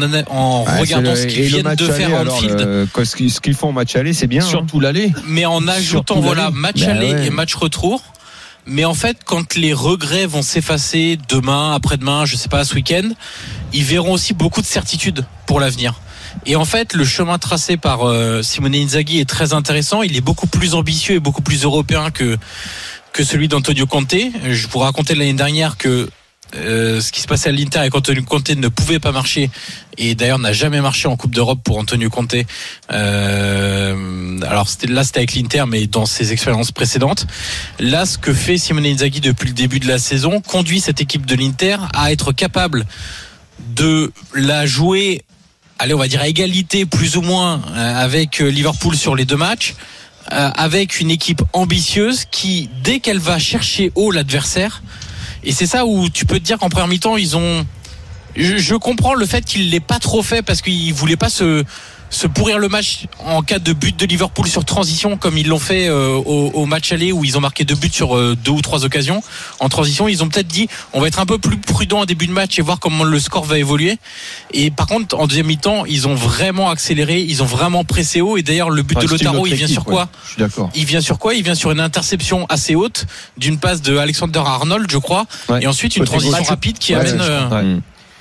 [0.67, 3.55] Ouais, regardant c'est ce le- qu'ils le viennent de faire en field, le- ce qu'ils
[3.55, 4.49] font en match aller c'est bien hein.
[4.49, 5.13] Surtout l'aller.
[5.27, 7.27] mais en ajoutant voilà match Bah aller ouais.
[7.27, 8.03] et match retour.
[8.67, 13.09] Mais en fait, quand les regrets vont s'effacer demain, après-demain, je sais pas, ce week-end,
[13.73, 15.95] ils verront aussi beaucoup de certitudes pour l'avenir.
[16.45, 20.03] Et en fait, le chemin tracé par euh, Simone Inzaghi est très intéressant.
[20.03, 22.37] Il est beaucoup plus ambitieux et beaucoup plus européen que
[23.15, 24.15] que celui d'Antonio Conte.
[24.51, 26.11] Je vous racontais l'année dernière que
[26.55, 29.51] euh, ce qui se passait à l'Inter et qu'Antonio Conte ne pouvait pas marcher
[29.99, 32.37] et d'ailleurs n'a jamais marché en Coupe d'Europe pour Antonio Conte.
[32.91, 37.27] Euh, alors c'était là c'était avec l'Inter mais dans ses expériences précédentes.
[37.79, 41.27] Là ce que fait Simone Inzaghi depuis le début de la saison conduit cette équipe
[41.27, 42.87] de l'Inter à être capable
[43.75, 45.25] de la jouer
[45.79, 49.25] allez on va dire à égalité plus ou moins euh, avec euh, Liverpool sur les
[49.25, 49.75] deux matchs
[50.31, 54.83] avec une équipe ambitieuse qui dès qu'elle va chercher haut l'adversaire
[55.49, 57.67] et c'est ça où tu peux te dire qu'en première mi-temps ils ont
[58.37, 61.65] je, comprends le fait qu'il l'ait pas trop fait parce qu'il voulait pas se
[62.11, 65.59] se pourrir le match en cas de but de Liverpool sur transition comme ils l'ont
[65.59, 68.51] fait euh, au, au match aller où ils ont marqué deux buts sur euh, deux
[68.53, 69.23] ou trois occasions
[69.61, 72.27] en transition ils ont peut-être dit on va être un peu plus prudent en début
[72.27, 73.99] de match et voir comment le score va évoluer
[74.53, 78.37] et par contre en deuxième mi-temps ils ont vraiment accéléré ils ont vraiment pressé haut
[78.39, 80.09] et d'ailleurs le but Enfin, de Lotaro il vient sur quoi ouais.
[80.25, 80.71] Je suis d'accord.
[80.75, 83.05] il vient sur quoi Il vient sur une interception assez haute
[83.37, 85.63] d'une passe de Alexander Arnold, je crois, Ouais.
[85.63, 86.49] et ensuite une Côté transition gauche.
[86.49, 87.79] rapide qui Ouais, amène, euh.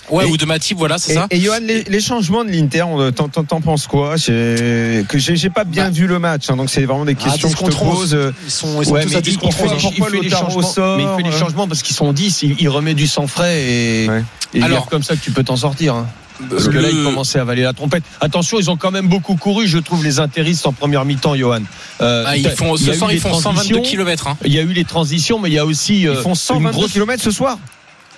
[0.09, 0.25] Ouais.
[0.27, 1.27] Et- ou de Matip, voilà, c'est ça.
[1.29, 4.15] et Johan, les, les changements de l'Inter, on- t'en, t'en- t'en penses quoi?
[4.15, 5.89] J'ai- Que j'ai, j'ai pas bien Bah.
[5.91, 7.83] vu le match, hein, donc c'est vraiment des Ah, questions 10 que je te contre
[7.83, 7.97] 11.
[7.99, 8.13] pose.
[8.15, 9.71] euh, Ils sont, ils sont Ouais, tous à il, 10 il contre fait, 11.
[9.73, 9.77] hein.
[9.81, 11.95] pourquoi il fait les Lautaro changements, sort, mais il fait les euh, changements parce qu'ils
[11.95, 14.23] sont 10, il, il remet du sang frais et, Ouais.
[14.53, 15.95] et Alors- comme ça que tu peux t'en sortir.
[15.95, 16.07] hein.
[16.51, 18.03] Parce que là, Le- ils commençaient à avaler la trompette.
[18.21, 21.61] Attention, ils ont quand même beaucoup couru, je trouve, les intéristes en première mi-temps, Johan.
[21.99, 24.27] Euh, Ah, ils font, ce soir, ils font 122 transitions, km.
[24.27, 24.37] Hein.
[24.45, 26.35] Il y a eu les transitions, mais il y a aussi euh, Ils font une
[26.35, 27.57] 122 grosse km ce soir.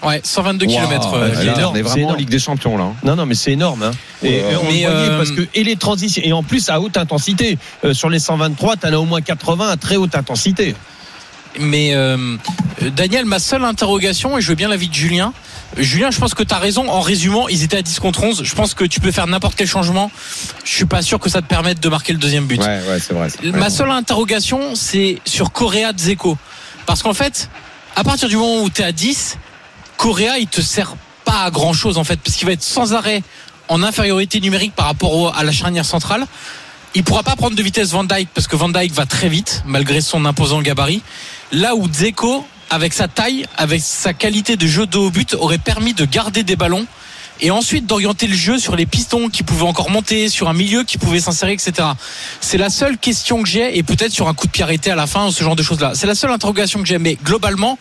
[0.02, 1.14] Ouais, 122 Wow, km.
[1.14, 1.72] euh, là, leader.
[1.72, 2.18] on est c'est vraiment en énorme.
[2.20, 2.86] Ligue des Champions là.
[2.86, 2.94] hein.
[3.04, 3.84] Non, non, mais c'est énorme.
[3.84, 3.92] Hein.
[4.24, 7.58] Et, Mais, euh, parce que les transitions et en plus à haute intensité.
[7.84, 10.74] Euh, sur les 123, t'en as au moins 80 à très haute intensité.
[11.60, 12.38] Mais euh,
[12.96, 15.34] Daniel, ma seule interrogation, et je veux bien l'avis de Julien.
[15.78, 16.88] Julien, je pense que tu as raison.
[16.90, 18.42] En résumant, ils étaient à 10 contre 11.
[18.44, 20.12] Je pense que tu peux faire n'importe quel changement.
[20.64, 22.60] Je suis pas sûr que ça te permette de marquer le deuxième but.
[22.62, 23.28] Ouais, ouais, c'est vrai.
[23.54, 26.38] Ma seule interrogation, c'est sur Correa Dzeko.
[26.86, 27.50] Parce qu'en fait,
[27.96, 29.38] à partir du moment où tu es à 10,
[30.00, 32.94] Correa, il te sert pas à grand chose en fait, parce qu'il va être sans
[32.94, 33.22] arrêt
[33.68, 36.26] en infériorité numérique par rapport à la charnière centrale.
[36.96, 39.62] Il pourra pas prendre de vitesse Van Dyke parce que Van Dyke va très vite
[39.66, 41.02] malgré son imposant gabarit.
[41.52, 45.58] Là où Dzeko, avec sa taille, avec sa qualité de jeu de haut but, aurait
[45.58, 46.88] permis de garder des ballons
[47.42, 50.84] et ensuite d'orienter le jeu sur les pistons qui pouvaient encore monter, sur un milieu
[50.84, 51.72] qui pouvait s'insérer, etc.
[52.42, 54.96] C'est la seule question que j'ai, et peut-être sur un coup de pied arrêté à
[54.96, 55.92] la fin, ce genre de choses-là.
[55.96, 57.78] C'est la seule interrogation que j'ai, mais globalement,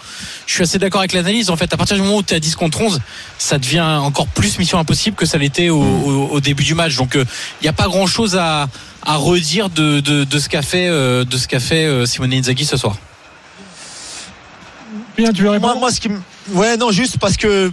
[0.47, 1.51] je suis assez d'accord avec l'analyse.
[1.51, 3.01] En fait, à partir du moment où tu es à 10 contre 11,
[3.39, 6.95] ça devient encore plus mission impossible que ça l'était au, au- au début du match.
[6.97, 7.25] Donc, il
[7.63, 8.69] n'y a pas grand-chose à,
[9.05, 12.33] à redire de, de, de ce qu'a fait, euh, de ce qu'a fait euh, Simone
[12.33, 12.97] Inzaghi ce soir.
[15.17, 16.21] Bien, tu veux Moi, répondre moi, ce qui me-
[16.53, 17.73] Ouais, non, juste parce que.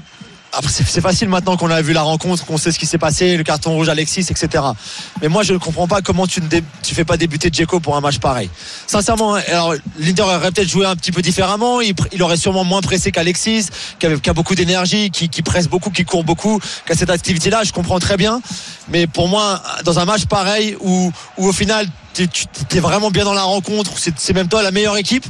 [0.68, 3.44] C'est facile maintenant qu'on a vu la rencontre, qu'on sait ce qui s'est passé, le
[3.44, 4.64] carton rouge Alexis, etc.
[5.22, 6.48] Mais moi, je ne comprends pas comment tu ne
[6.84, 8.50] fais pas débuter Djeko pour un match pareil.
[8.88, 11.82] Sincèrement, alors l'Inter aurait peut-être joué un petit peu différemment.
[11.82, 13.68] Il, aurait sûrement moins pressé qu'Alexis,
[14.00, 17.64] qui, a beaucoup d'énergie, qui, presse beaucoup, qui court beaucoup, qui a cette activité-là.
[17.64, 18.42] Je comprends très bien.
[18.90, 22.28] Mais pour moi, dans un match pareil où, où au final, tu
[22.72, 25.26] es vraiment bien dans la rencontre, c'est même toi la meilleure équipe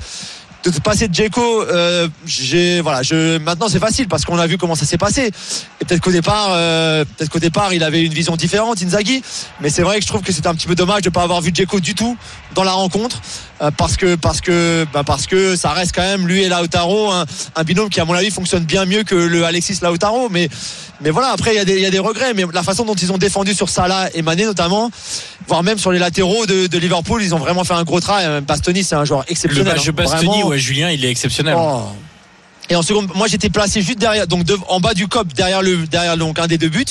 [0.71, 4.58] de passer de Djeko, euh, j'ai voilà, je maintenant c'est facile parce qu'on a vu
[4.58, 5.32] comment ça s'est passé.
[5.80, 9.21] Et peut-être qu'au départ, euh, peut-être qu'au départ il avait une vision différente, Inzaghi.
[9.62, 11.41] Mais c'est vrai que je trouve que c'était un petit peu dommage de pas avoir
[11.41, 12.17] vu Djeko du tout
[12.56, 13.21] dans la rencontre
[13.62, 17.12] euh, parce que parce que bah, parce que ça reste quand même lui et Lautaro
[17.12, 17.25] un,
[17.56, 20.30] un binôme qui à mon avis fonctionne bien mieux que le Alexis Lautaro.
[20.30, 20.49] Mais
[21.01, 22.34] mais voilà, après il y a des il y a des regrets.
[22.34, 24.89] Mais la façon dont ils ont défendu sur Salah et Mané notamment,
[25.47, 28.27] voire même sur les latéraux de, de Liverpool, ils ont vraiment fait un gros travail.
[28.27, 29.73] Même Bastoni, c'est un joueur Le exceptionnel.
[29.73, 29.93] match de hein.
[29.95, 31.55] Bastoni, ouais, Julien, il est exceptionnel.
[31.58, 31.84] Oh.
[32.69, 35.62] Et en seconde, moi j'étais placé juste derrière, donc de- en bas du cop, derrière
[35.62, 36.84] le, derrière donc un des deux buts,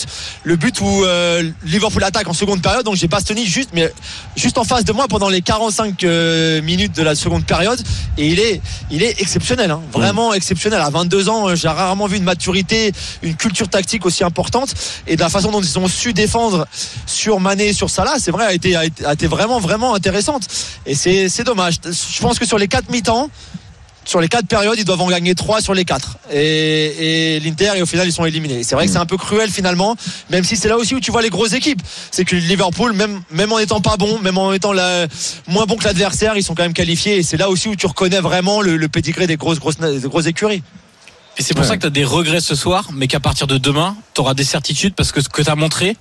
[0.45, 2.85] le but où euh, Liverpool attaque en seconde période.
[2.85, 3.93] Donc j'ai Bastoni juste, mais
[4.37, 7.81] juste en face de moi pendant les 45 euh, minutes de la seconde période,
[8.19, 8.61] et il est,
[8.93, 10.81] il est exceptionnel, hein, vraiment exceptionnel.
[10.81, 14.73] À 22 ans, euh, j'ai rarement vu une maturité, une culture tactique aussi importante,
[15.09, 16.69] et de la façon dont ils ont su défendre
[17.07, 20.47] sur Mané, sur Salah, c'est vrai, a été, a été, a été vraiment, vraiment intéressante.
[20.87, 21.79] Et c'est, c'est dommage.
[21.85, 23.29] Je pense que sur les quatre mi-temps
[24.05, 26.19] sur les quatre périodes, ils doivent en gagner trois sur les quatre.
[26.33, 28.63] Et, et l'Inter, et au final, ils sont éliminés.
[28.63, 29.97] C'est vrai que c'est un peu cruel finalement,
[30.31, 31.81] même si c'est là aussi où tu vois les grosses équipes.
[32.11, 35.07] C'est que Liverpool, même, même en étant pas bon, même en étant la-
[35.49, 37.17] moins bon que l'adversaire, ils sont quand même qualifiés.
[37.17, 40.01] Et c'est là aussi où tu reconnais vraiment le, le pédigré des grosses, grosses, des
[40.09, 40.63] grosses écuries.
[41.37, 43.59] Et c'est pour ça que tu as des regrets ce soir, mais qu'à partir de
[43.59, 45.97] demain, tu auras des certitudes parce que ce que tu as montré,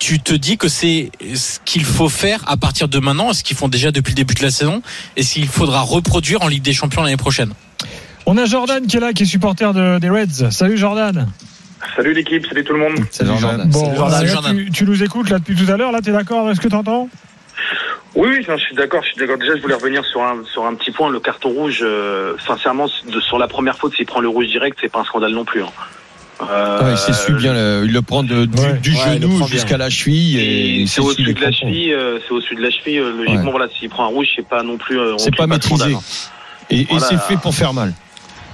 [0.00, 3.56] tu te dis que c'est ce qu'il faut faire à partir de maintenant, ce qu'ils
[3.56, 4.82] font déjà depuis le début de la saison,
[5.16, 7.52] et ce qu'il faudra reproduire en Ligue des Champions l'année prochaine?
[8.26, 10.50] On a Jordan qui est là, qui est supporter de- des Reds.
[10.50, 11.28] Salut Jordan.
[11.96, 12.98] Salut l'équipe, salut tout le monde.
[13.10, 13.68] Salut, Jordan.
[13.70, 14.56] Bon, Jordan, là, Jordan.
[14.56, 15.92] Tu, tu nous écoutes là depuis tout à l'heure.
[15.92, 17.08] Là, t'es d'accord avec ce que t'entends?
[18.14, 19.38] Oui, oui, je suis d'accord, je suis d'accord.
[19.38, 21.10] Déjà, je voulais revenir sur un sur un petit point.
[21.10, 24.78] Le carton rouge, euh, sincèrement, de- sur la première faute, s'il prend le rouge direct,
[24.80, 25.62] c'est pas un scandale non plus.
[25.62, 25.70] hein.
[26.42, 28.72] Euh, Ouais, il s'essuie bien, le- il le prend de- du, Ouais.
[28.78, 32.32] du genou jusqu'à la cheville et et il c'est au-dessus de la cheville, euh, c'est
[32.32, 32.98] au-dessus de la cheville.
[32.98, 33.50] euh, Logiquement, Ouais.
[33.50, 34.98] voilà, s'il prend un rouge, c'est pas non plus.
[34.98, 35.94] euh, C'est pas maîtrisé.
[36.70, 37.92] Et, et c'est fait pour faire mal.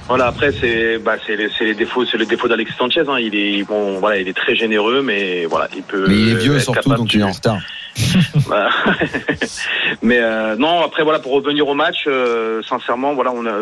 [0.08, 3.02] Voilà, après c'est bah c'est les, c'est les défauts, c'est le défaut d'Alex Sanchez.
[3.08, 3.18] Hein.
[3.20, 6.04] Il est bon, voilà, il est très généreux, mais voilà, il peut.
[6.08, 7.58] Mais il est vieux surtout, donc il est en retard.
[10.02, 13.52] Mais euh, non, après voilà, pour revenir au match, euh, sincèrement, voilà, on a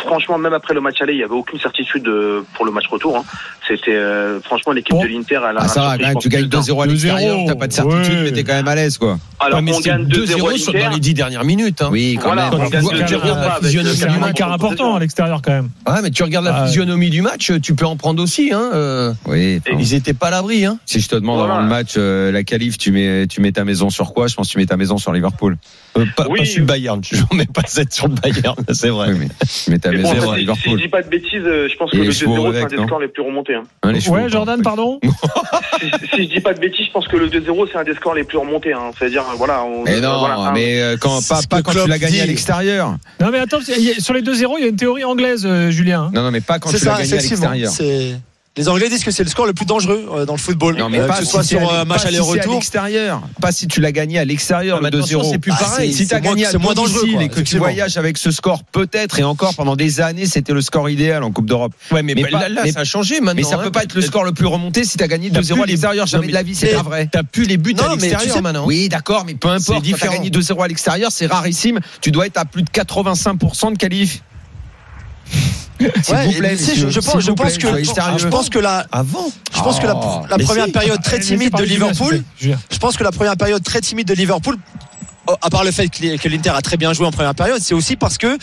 [0.00, 2.86] franchement même après le match aller, il y avait aucune certitude euh, pour le match
[2.88, 3.16] retour.
[3.18, 3.22] Hein.
[3.66, 5.02] C'était euh, franchement l'équipe Bon.
[5.02, 5.40] de l'Inter.
[5.48, 6.60] Elle a Ah, ça va, tu gagnes plus d'un.
[6.60, 8.22] 2-0 à 2-0, l'extérieur, t'as pas de certitude, ouais.
[8.24, 9.16] mais t'es quand même à l'aise, quoi.
[9.40, 11.80] Alors Ouais, mais on gagne 2-0 à 2-0 sur- dans les 10 dernières minutes.
[11.82, 11.88] hein.
[11.92, 12.60] Oui, quand Voilà, même.
[12.60, 14.46] on tu gagne vois- tu 2-0 regardes la pas avec physionomie le du C'est un
[14.46, 15.68] contre important à l'extérieur quand même.
[15.94, 18.52] Ouais, mais tu regardes la Ah, physionomie du match, tu peux en prendre aussi.
[18.52, 18.70] Hein.
[18.74, 19.60] euh, Oui.
[19.66, 20.64] enfin, Ils étaient pas à l'abri.
[20.64, 20.78] Hein.
[20.86, 21.54] Si je te demande Voilà.
[21.54, 24.26] avant le match, euh, la qualif, tu mets, tu mets ta maison sur quoi?
[24.26, 25.56] Je pense que tu mets ta maison sur Liverpool.
[25.96, 26.40] Euh, pas, Oui.
[26.40, 27.00] pas sur le Bayern.
[27.04, 29.10] Je ne mets pas 7 sur le Bayern, c'est vrai.
[29.12, 29.28] Oui,
[29.68, 30.80] mais Mais maison bon, sur si, si je Liverpool.
[30.80, 32.86] dis pas de bêtises, euh, je pense que le les chevaux 2-0 c'est un des
[32.86, 33.54] scores les plus remontés.
[33.54, 33.62] Hein.
[33.82, 34.98] Hein, Ouais, Jordan, pardon.
[35.80, 37.94] si, si je dis pas de bêtises, je pense que le 2-0 c'est un des
[37.94, 38.72] scores les plus remontés.
[38.72, 38.90] Hein.
[38.98, 39.64] C'est-à-dire, voilà.
[39.64, 42.20] On, Mais non, voilà, un- mais euh, quand, C'est pas, pas quand tu l'as gagné
[42.20, 42.96] à l'extérieur.
[43.20, 46.10] Non, mais attends, sur les 2-0, il y a une théorie anglaise, euh, Julien.
[46.14, 47.72] Non, non, mais pas quand C'est tu l'as ça, gagné à l'extérieur.
[48.56, 50.76] Les Anglais disent que c'est le score le plus dangereux euh, dans le football.
[50.76, 52.06] Non, mais Euh, pas que ce si soit c'est sur à- un match pas si
[52.14, 52.54] aller-retour.
[52.54, 53.20] l'extérieur.
[53.40, 55.30] Pas si tu l'as gagné à l'extérieur, Mais le attention, 2-0.
[55.32, 55.92] c'est plus Ah, pareil.
[55.92, 58.16] Si tu as gagné à c'est moins dangereux, domicile quoi, et que tu voyages avec
[58.16, 61.72] ce score, peut-être, et encore pendant des années, c'était le score idéal en Coupe d'Europe.
[61.90, 63.34] Ouais, mais, Mais bah, pas- là, mais- ça a changé maintenant.
[63.34, 63.64] Mais ça hein.
[63.64, 65.66] peut pas être le score le plus remonté si tu as gagné T'as 2-0 à
[65.66, 66.06] l'extérieur.
[66.06, 67.08] Jamais mais de la vie, c'est pas vrai.
[67.10, 68.66] T'as plus les buts à l'extérieur maintenant.
[68.66, 69.82] Oui, d'accord, mais peu importe.
[69.84, 71.80] Tu as gagné 2-0 à l'extérieur, c'est rarissime.
[72.00, 74.22] Tu dois être à plus de 85% de qualif.
[75.80, 77.84] Ouais, vous plaît, je, je pense, je vous plaît, pense que,
[78.18, 79.26] je pense que la, Avant.
[79.54, 80.72] je pense que la, Oh, la première si.
[80.72, 84.56] période très timide de Liverpool, je pense que la première période très timide de Liverpool,
[85.26, 87.74] oh, à part le fait que l'Inter a très bien joué en première période, c'est
[87.74, 88.38] aussi parce que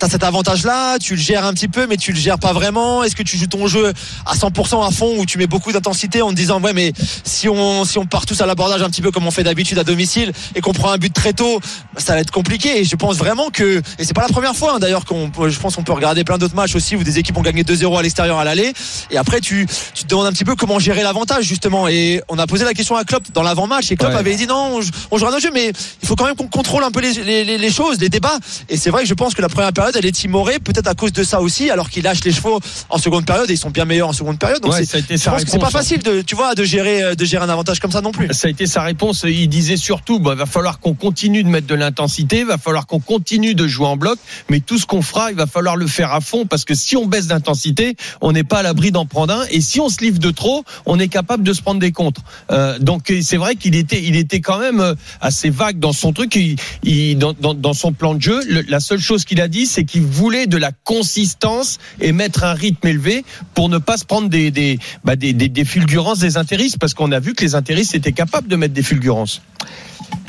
[0.00, 3.04] T'as cet avantage-là, tu le gères un petit peu, mais tu le gères pas vraiment.
[3.04, 3.92] Est-ce que tu joues ton jeu
[4.24, 7.50] à 100% à fond ou tu mets beaucoup d'intensité en te disant ouais mais si
[7.50, 9.84] on si on part tous à l'abordage un petit peu comme on fait d'habitude à
[9.84, 11.60] domicile et qu'on prend un but très tôt,
[11.94, 12.80] bah, ça va être compliqué.
[12.80, 15.58] Et je pense vraiment que et c'est pas la première fois hein, d'ailleurs qu'on je
[15.58, 18.00] pense qu'on peut regarder plein d'autres matchs aussi où des équipes ont gagné 2-0 à
[18.02, 18.72] l'extérieur à l'aller
[19.10, 22.38] et après tu tu te demandes un petit peu comment gérer l'avantage justement et on
[22.38, 24.16] a posé la question à Klopp dans l'avant-match et Klopp Ouais.
[24.18, 26.84] avait dit non on, on jouera notre jeu mais il faut quand même qu'on contrôle
[26.84, 28.38] un peu les, les, les- les choses les débats
[28.70, 30.94] et c'est vrai que je pense que la première période elle est timorée peut-être à
[30.94, 33.70] cause de ça aussi alors qu'ils lâchent les chevaux en seconde période et ils sont
[33.70, 35.50] bien meilleurs en seconde période donc Ouais, c'est- ça a été je sa pense que
[35.50, 38.00] c'est pas facile de tu vois de gérer euh, de gérer un avantage comme ça
[38.00, 39.24] non plus Ça a été sa réponse.
[39.28, 43.00] Il disait surtout, bah, va falloir qu'on continue de mettre de l'intensité, va falloir qu'on
[43.00, 46.12] continue de jouer en bloc, mais tout ce qu'on fera, il va falloir le faire
[46.12, 49.34] à fond parce que si on baisse d'intensité, on n'est pas à l'abri d'en prendre
[49.34, 51.92] un, et si on se livre de trop, on est capable de se prendre des
[51.92, 52.22] contres.
[52.50, 56.12] Euh, donc c'est vrai qu'il était, il était quand même euh, assez vague dans son
[56.12, 58.40] truc, il, il- dans, dans, dans son plan de jeu.
[58.48, 62.44] Le- la seule chose qu'il a dit, c'est qu'il voulait de la consistance et mettre
[62.44, 66.18] un rythme élevé pour ne pas se prendre des, des, bah, des, des, des fulgurances
[66.18, 69.42] des intéristes, parce qu'on a vu que les intéristes étaient capables de mettre des fulgurances.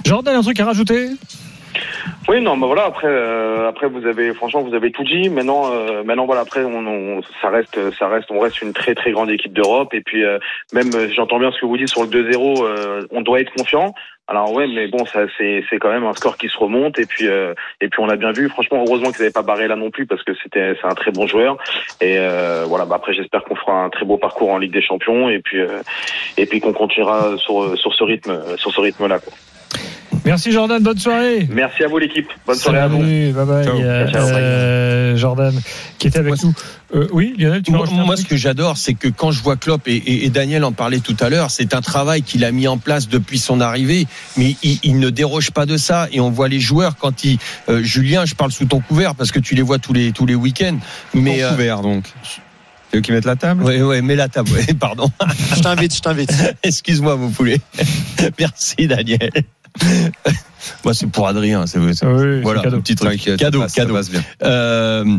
[0.06, 1.10] Jordan, un truc à rajouter?
[2.28, 2.86] Oui, non, bah voilà.
[2.86, 5.30] Après, euh, après, vous avez, franchement, vous avez tout dit.
[5.30, 6.42] Maintenant, euh, maintenant, voilà.
[6.42, 9.94] Après, on, on- ça reste, ça reste, on reste une très, très grande équipe d'Europe.
[9.94, 10.38] Et puis, euh,
[10.74, 12.64] même, euh, j'entends bien ce que vous dites sur le 2-0.
[12.66, 13.94] euh, on doit être confiant.
[14.28, 16.98] Alors ouais, mais bon, ça, c'est, c'est quand même un score qui se remonte.
[17.00, 18.48] Et puis, euh, et puis, on a bien vu.
[18.50, 21.12] Franchement, heureusement qu'ils n'avaient pas barré là non plus parce que c'était, c'est un très
[21.12, 21.58] bon joueur.
[22.00, 22.86] Et euh, voilà.
[22.86, 25.30] Bah après, j'espère qu'on fera un très beau parcours en Ligue des Champions.
[25.30, 25.82] Et puis, euh,
[26.38, 29.20] et puis qu'on continuera sur, sur ce rythme, sur ce rythme-là.
[29.20, 29.34] Quoi.
[30.24, 31.48] Merci Jordan, bonne soirée.
[31.52, 32.28] Merci à vous l'équipe.
[32.46, 33.02] Bonne soirée à vous.
[33.02, 33.66] Salut, bye bye.
[33.66, 33.80] Ciao.
[33.82, 35.54] Euh, Ciao, euh, Jordan,
[35.98, 36.54] qui était avec nous.
[36.94, 39.88] Euh, oui, Lionel, tu Moi, moi, ce que j'adore, c'est que quand je vois Klopp
[39.88, 42.68] et, et- et Daniel en parlait tout à l'heure, c'est un travail qu'il a mis
[42.68, 44.06] en place depuis son arrivée,
[44.38, 46.08] mais il, il ne déroge pas de ça.
[46.12, 49.32] Et on voit les joueurs quand ils, euh, Julien, je parle sous ton couvert parce
[49.32, 50.78] que tu les vois tous les tous les week-ends.
[51.16, 52.04] Mais Ton euh, couvert, donc.
[52.92, 54.52] C'est eux qui mettent la table ouais, ouais, mets la table.
[54.52, 55.10] ouais, pardon.
[55.56, 57.60] je t'invite je t'invite Excuse-moi, mon poulet.
[58.40, 59.32] Merci, Daniel.
[60.84, 61.66] Moi, c'est pour Adrien.
[61.68, 62.78] C'est c'est- Oui, c'est voilà, cadeau.
[62.78, 63.20] un petit truc.
[63.38, 63.94] Cadeau, ça passe, ça cadeau.
[63.96, 64.24] passe bien.
[64.44, 65.18] Euh,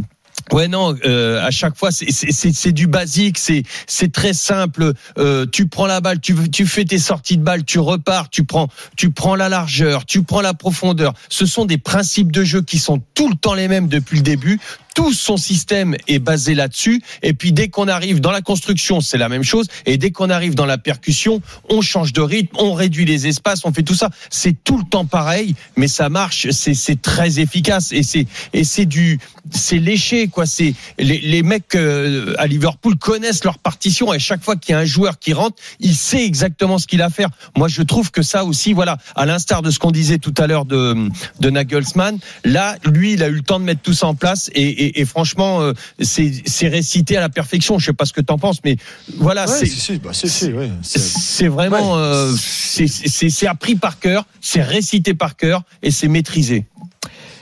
[0.51, 4.33] Ouais non, euh, à chaque fois c'est- c'est c'est- c'est du basique, c'est c'est très
[4.33, 4.93] simple.
[5.17, 8.43] Euh, tu prends la balle, tu tu fais tes sorties de balle, tu repars, tu
[8.45, 11.15] prends tu prends la largeur, tu prends la profondeur.
[11.29, 14.23] Ce sont des principes de jeu qui sont tout le temps les mêmes depuis le
[14.25, 14.59] début.
[14.95, 17.03] Tout son système est basé là-dessus.
[17.23, 19.67] Et puis dès qu'on arrive dans la construction, c'est la même chose.
[19.87, 23.65] Et dès qu'on arrive dans la percussion, on change de rythme, on réduit les espaces,
[23.65, 24.11] on fait tout ça.
[24.31, 26.49] C'est tout le temps pareil, mais ça marche.
[26.51, 29.19] C'est très efficace et c'est et c'est du
[29.51, 30.47] c'est léché quoi.
[30.47, 34.77] C'est les, les mecs euh, à Liverpool connaissent leur partition et chaque fois qu'il y
[34.77, 37.31] a un joueur qui rentre, il sait exactement ce qu'il a à faire.
[37.57, 40.47] Moi, je trouve que ça aussi, voilà, à l'instar de ce qu'on disait tout à
[40.47, 41.09] l'heure de
[41.41, 44.51] de Nagelsmann, là, lui, il a eu le temps de mettre tout ça en place
[44.55, 47.79] et, et franchement, euh, c'est récité à la perfection.
[47.79, 48.77] Je sais pas ce que t'en penses, mais
[49.17, 50.13] voilà, Ouais, c'est bah,
[50.59, 51.49] ouais.
[51.49, 56.67] Vraiment, euh, c'est appris par cœur, c'est récité par cœur et c'est maîtrisé.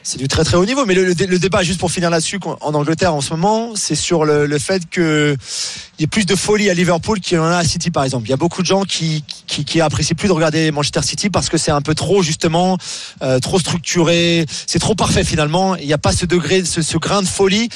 [0.03, 2.09] C'est du très très haut niveau, mais le, le dé- le débat, juste pour finir
[2.09, 5.37] là-dessus, en Angleterre en ce moment, c'est sur le, le fait que
[5.99, 8.05] il y a plus de folie à Liverpool qu'il y en a à City, par
[8.05, 8.27] exemple.
[8.27, 11.29] Il y a beaucoup de gens qui, qui, qui apprécient plus de regarder Manchester City
[11.29, 12.79] parce que c'est un peu trop justement
[13.23, 15.77] euh, trop structuré, c'est trop parfait finalement.
[15.77, 17.69] Il n'y a pas ce degré, ce, ce grain de folie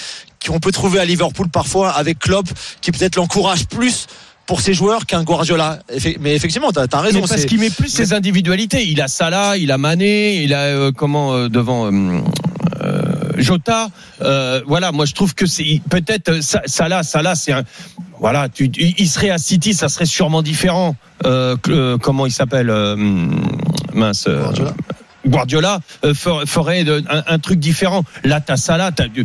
[0.46, 2.48] qu'on peut trouver à Liverpool parfois avec Klopp,
[2.80, 4.06] qui peut-être l'encourage plus
[4.46, 5.78] pour ses joueurs qu'un Guardiola.
[6.20, 7.20] Mais effectivement, t'as as raison.
[7.22, 8.85] Mais parce qu'il met plus ses individualités.
[8.87, 12.20] Il a Salah, il a Mané, il a euh, comment euh, devant euh,
[13.38, 13.88] Jota.
[14.66, 17.62] Voilà, moi je trouve que c'est peut-être Sa- Salah, Salah, c'est un
[18.20, 20.96] voilà, tu, tu- il serait à City, ça serait sûrement différent.
[21.22, 22.96] Que- comment il s'appelle euh,
[23.92, 24.28] Mince.
[24.28, 24.74] Guardiola.
[25.26, 25.80] Guardiola
[26.12, 28.04] fer- ferait un, un truc différent.
[28.24, 29.24] Là, t'as Salah, t'as du-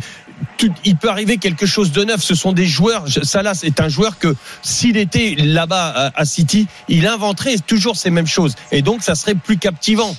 [0.86, 2.22] il peut arriver quelque chose de neuf.
[2.22, 3.06] Ce sont des joueurs.
[3.24, 8.10] Salah, c'est un joueur que s'il était là-bas à, à City, il inventerait toujours ces
[8.10, 8.56] mêmes choses.
[8.72, 10.16] Et donc, ça serait plus captivant.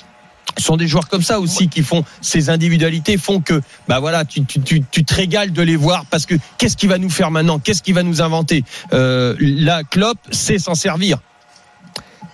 [0.58, 4.24] Ce sont des joueurs comme ça aussi qui font ces individualités font que bah voilà
[4.24, 7.10] tu, tu, tu, tu te régales de les voir parce que qu'est-ce qu'il va nous
[7.10, 7.58] faire maintenant?
[7.58, 8.64] Qu'est-ce qu'il va nous inventer?
[8.92, 11.18] Euh, la Klopp sait s'en servir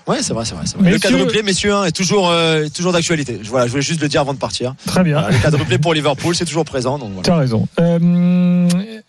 [0.06, 0.64] Ouais, c'est vrai, c'est vrai.
[0.66, 0.90] c'est vrai.
[0.90, 3.40] Le quadruplé, messieurs, hein, est toujours, euh, toujours d'actualité.
[3.42, 4.74] Je- Voilà, je voulais juste le dire avant de partir.
[4.86, 5.20] Très bien.
[5.20, 6.98] Voilà, le quadruplé pour Liverpool, c'est toujours présent.
[6.98, 7.22] Donc voilà.
[7.24, 7.66] Tu as raison.
[7.80, 8.68] Euh,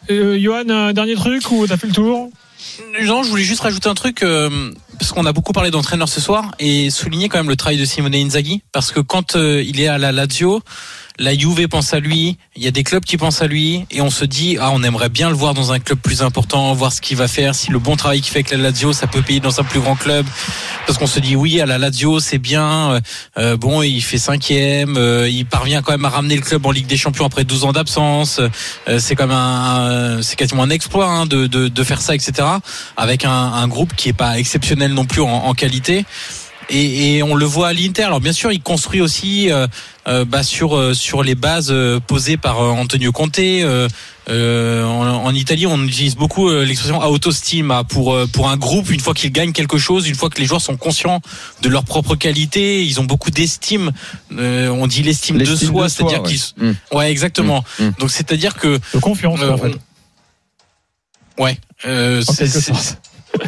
[0.09, 2.29] euh, Johan, un dernier truc ou t'as fait le tour?
[3.03, 6.19] Non, je voulais juste rajouter un truc euh, parce qu'on a beaucoup parlé d'entraîneur ce
[6.19, 9.79] soir et souligner quand même le travail de Simone Inzaghi parce que quand euh, il
[9.79, 10.61] est à la Lazio,
[11.19, 14.01] la Juve pense à lui, il y a des clubs qui pensent à lui et
[14.01, 16.91] on se dit ah on aimerait bien le voir dans un club plus important, voir
[16.93, 19.21] ce qu'il va faire, si le bon travail qu'il fait avec la Lazio ça peut
[19.21, 20.25] payer dans un plus grand club
[20.85, 22.99] parce qu'on se dit oui à la Lazio c'est bien, euh,
[23.37, 26.71] euh, bon il fait cinquième, euh, il parvient quand même à ramener le club en
[26.71, 28.39] Ligue des Champions après 12 ans d'absence,
[28.87, 32.47] euh, c'est comme un, un- c'est quasiment un exploit hein, de, de, faire ça etc.
[32.95, 36.05] Avec un, groupe qui est pas exceptionnel non plus en qualité.
[36.69, 38.03] Et, et on le voit à l'Inter.
[38.03, 39.67] Alors bien sûr, il construit aussi euh,
[40.07, 43.39] euh, bah, sur euh, sur les bases euh, posées par euh, Antonio Conte.
[43.39, 43.87] Euh,
[44.29, 48.89] euh, en, en Italie, on utilise beaucoup euh, l'expression autostima pour euh, pour un groupe.
[48.91, 51.21] Une fois qu'ils gagnent quelque chose, une fois que les joueurs sont conscients
[51.61, 53.91] de leur propre qualité, ils ont beaucoup d'estime.
[54.37, 56.29] Euh, on dit l'estime de L'estime soi, de soi, c'est-à-dire ouais.
[56.29, 56.97] qu'ils Mm.
[56.97, 57.63] ouais exactement.
[57.79, 57.83] Mm.
[57.85, 57.93] Mm.
[57.99, 59.77] Donc c'est-à-dire que De confiance, euh, en fait.
[61.39, 61.57] ouais.
[61.85, 62.97] Euh, En c'est- quelque sorte.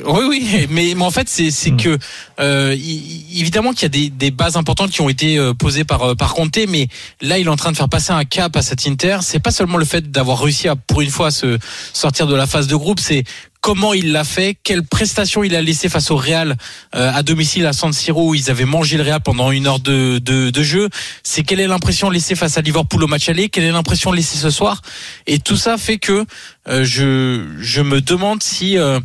[0.05, 1.77] Oui, oui, mais, mais en fait, c'est c'est Hmm.
[1.77, 1.97] que
[2.39, 6.03] euh, évidemment qu'il y a des, des bases importantes qui ont été euh, posées par
[6.03, 6.87] euh, par Conte, mais
[7.21, 9.17] là, il est en train de faire passer un cap à cette Inter.
[9.21, 11.57] C'est pas seulement le fait d'avoir réussi à pour une fois à se
[11.93, 13.23] sortir de la phase de groupe, c'est
[13.61, 16.55] comment il l'a fait, quelle prestation il a laissé face au Real
[16.95, 19.81] euh, à domicile à San Siro où ils avaient mangé le Real pendant une heure
[19.81, 20.87] de, de, de jeu.
[21.23, 24.37] C'est quelle est l'impression laissée face à Liverpool au match aller, quelle est l'impression laissée
[24.37, 24.81] ce soir,
[25.27, 26.25] et tout ça fait que
[26.69, 28.99] euh, je je me demande si euh,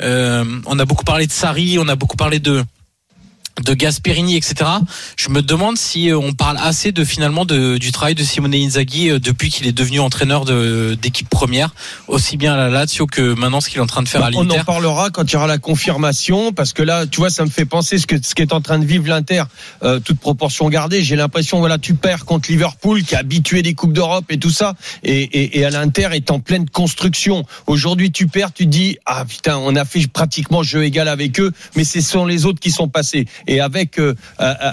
[0.00, 2.64] on a beaucoup parlé de Sarri, on a beaucoup parlé de
[3.64, 4.54] de Gasperini, etc.
[5.16, 8.54] Je me demande si euh, on parle assez de finalement de, du travail de Simone
[8.54, 11.74] Inzaghi euh, depuis qu'il est devenu entraîneur de- d'équipe première,
[12.08, 14.30] aussi bien à la Lazio que maintenant ce qu'il est en train de faire à
[14.34, 14.60] On l'Inter.
[14.60, 17.50] en parlera quand il y aura la confirmation, parce que là, tu vois, ça me
[17.50, 19.42] fait penser ce que ce qu'est en train de vivre l'Inter,
[19.82, 21.02] euh, toute proportion gardée.
[21.02, 24.50] J'ai l'impression, voilà, tu perds contre Liverpool, qui est habitué des coupes d'Europe et tout
[24.50, 27.44] ça, et, et, et à l'Inter est en pleine construction.
[27.66, 31.38] Aujourd'hui, tu perds, tu te dis, ah putain, on a fait pratiquement jeu égal avec
[31.38, 33.26] eux, mais ce sont les autres qui sont passés.
[33.46, 34.14] Et avec euh,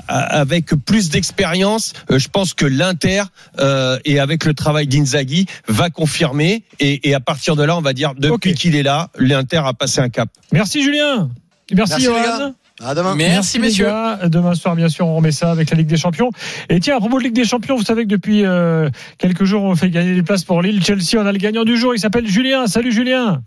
[0.07, 3.23] avec plus d'expérience, euh, je pense que l'Inter
[3.59, 7.81] euh, et avec le travail d'Inzaghi va confirmer, et, et à partir de là, on
[7.81, 8.57] va dire, depuis Ok.
[8.57, 10.29] qu'il est là, l'Inter a passé un cap.
[10.51, 11.29] Merci Julien.
[11.73, 12.53] Merci, Merci.
[12.81, 13.13] À demain.
[13.15, 13.85] Merci, messieurs.
[13.87, 14.19] gars.
[14.29, 16.31] Demain soir, bien sûr, on remet ça avec la Ligue des Champions.
[16.69, 19.63] Et tiens, à propos de Ligue des Champions, vous savez que depuis euh, quelques jours,
[19.63, 21.17] on fait gagner des places pour Lille, Chelsea.
[21.21, 21.93] On a le gagnant du jour.
[21.93, 22.67] Il s'appelle Julien.
[22.67, 23.41] Salut Julien.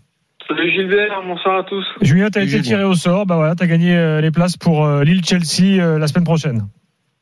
[0.56, 1.84] Salut Gilbert, bonsoir à tous.
[2.02, 3.24] Julien, t'as été tiré au sort.
[3.26, 6.66] Bah voilà, t'as gagné euh, les places pour euh, Lille, Chelsea euh, la semaine prochaine.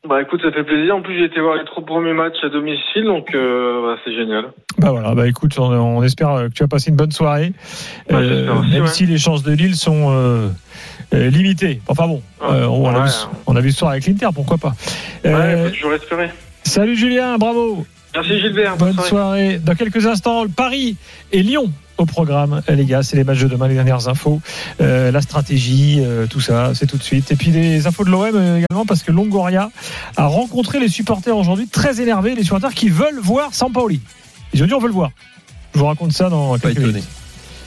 [0.07, 0.95] Bah écoute, ça fait plaisir.
[0.95, 4.13] En plus, j'ai été voir les trois premiers matchs à domicile, donc euh, bah, c'est
[4.13, 4.45] génial.
[4.79, 7.53] Bah voilà, bah écoute, on, on espère que tu as passé une bonne soirée,
[8.11, 8.87] Euh, aussi, même ouais.
[8.87, 10.49] si les chances de Lille sont euh,
[11.13, 11.79] limitées.
[11.87, 13.05] Enfin bon, euh, on, a Ouais.
[13.05, 13.11] vu,
[13.47, 14.73] on a vu ce soir avec l'Inter, pourquoi pas.
[15.23, 16.29] Ouais, Euh, faut toujours espérer.
[16.63, 17.85] salut Julien, bravo.
[18.13, 18.75] Merci Gilbert.
[18.77, 19.59] Bonne soirée.
[19.63, 20.97] Dans quelques instants, Paris
[21.31, 23.03] et Lyon au programme, les gars.
[23.03, 24.41] C'est les matchs de demain, les dernières infos,
[24.81, 27.31] euh, la stratégie, euh, tout ça, c'est tout de suite.
[27.31, 29.71] Et puis des infos de l'OM euh, également, parce que Longoria
[30.17, 34.01] a rencontré les supporters aujourd'hui, très énervés, les supporters qui veulent voir Sampaoli.
[34.53, 35.11] Ils ont dit on veut le voir.
[35.73, 37.07] Je vous raconte ça dans quelques minutes.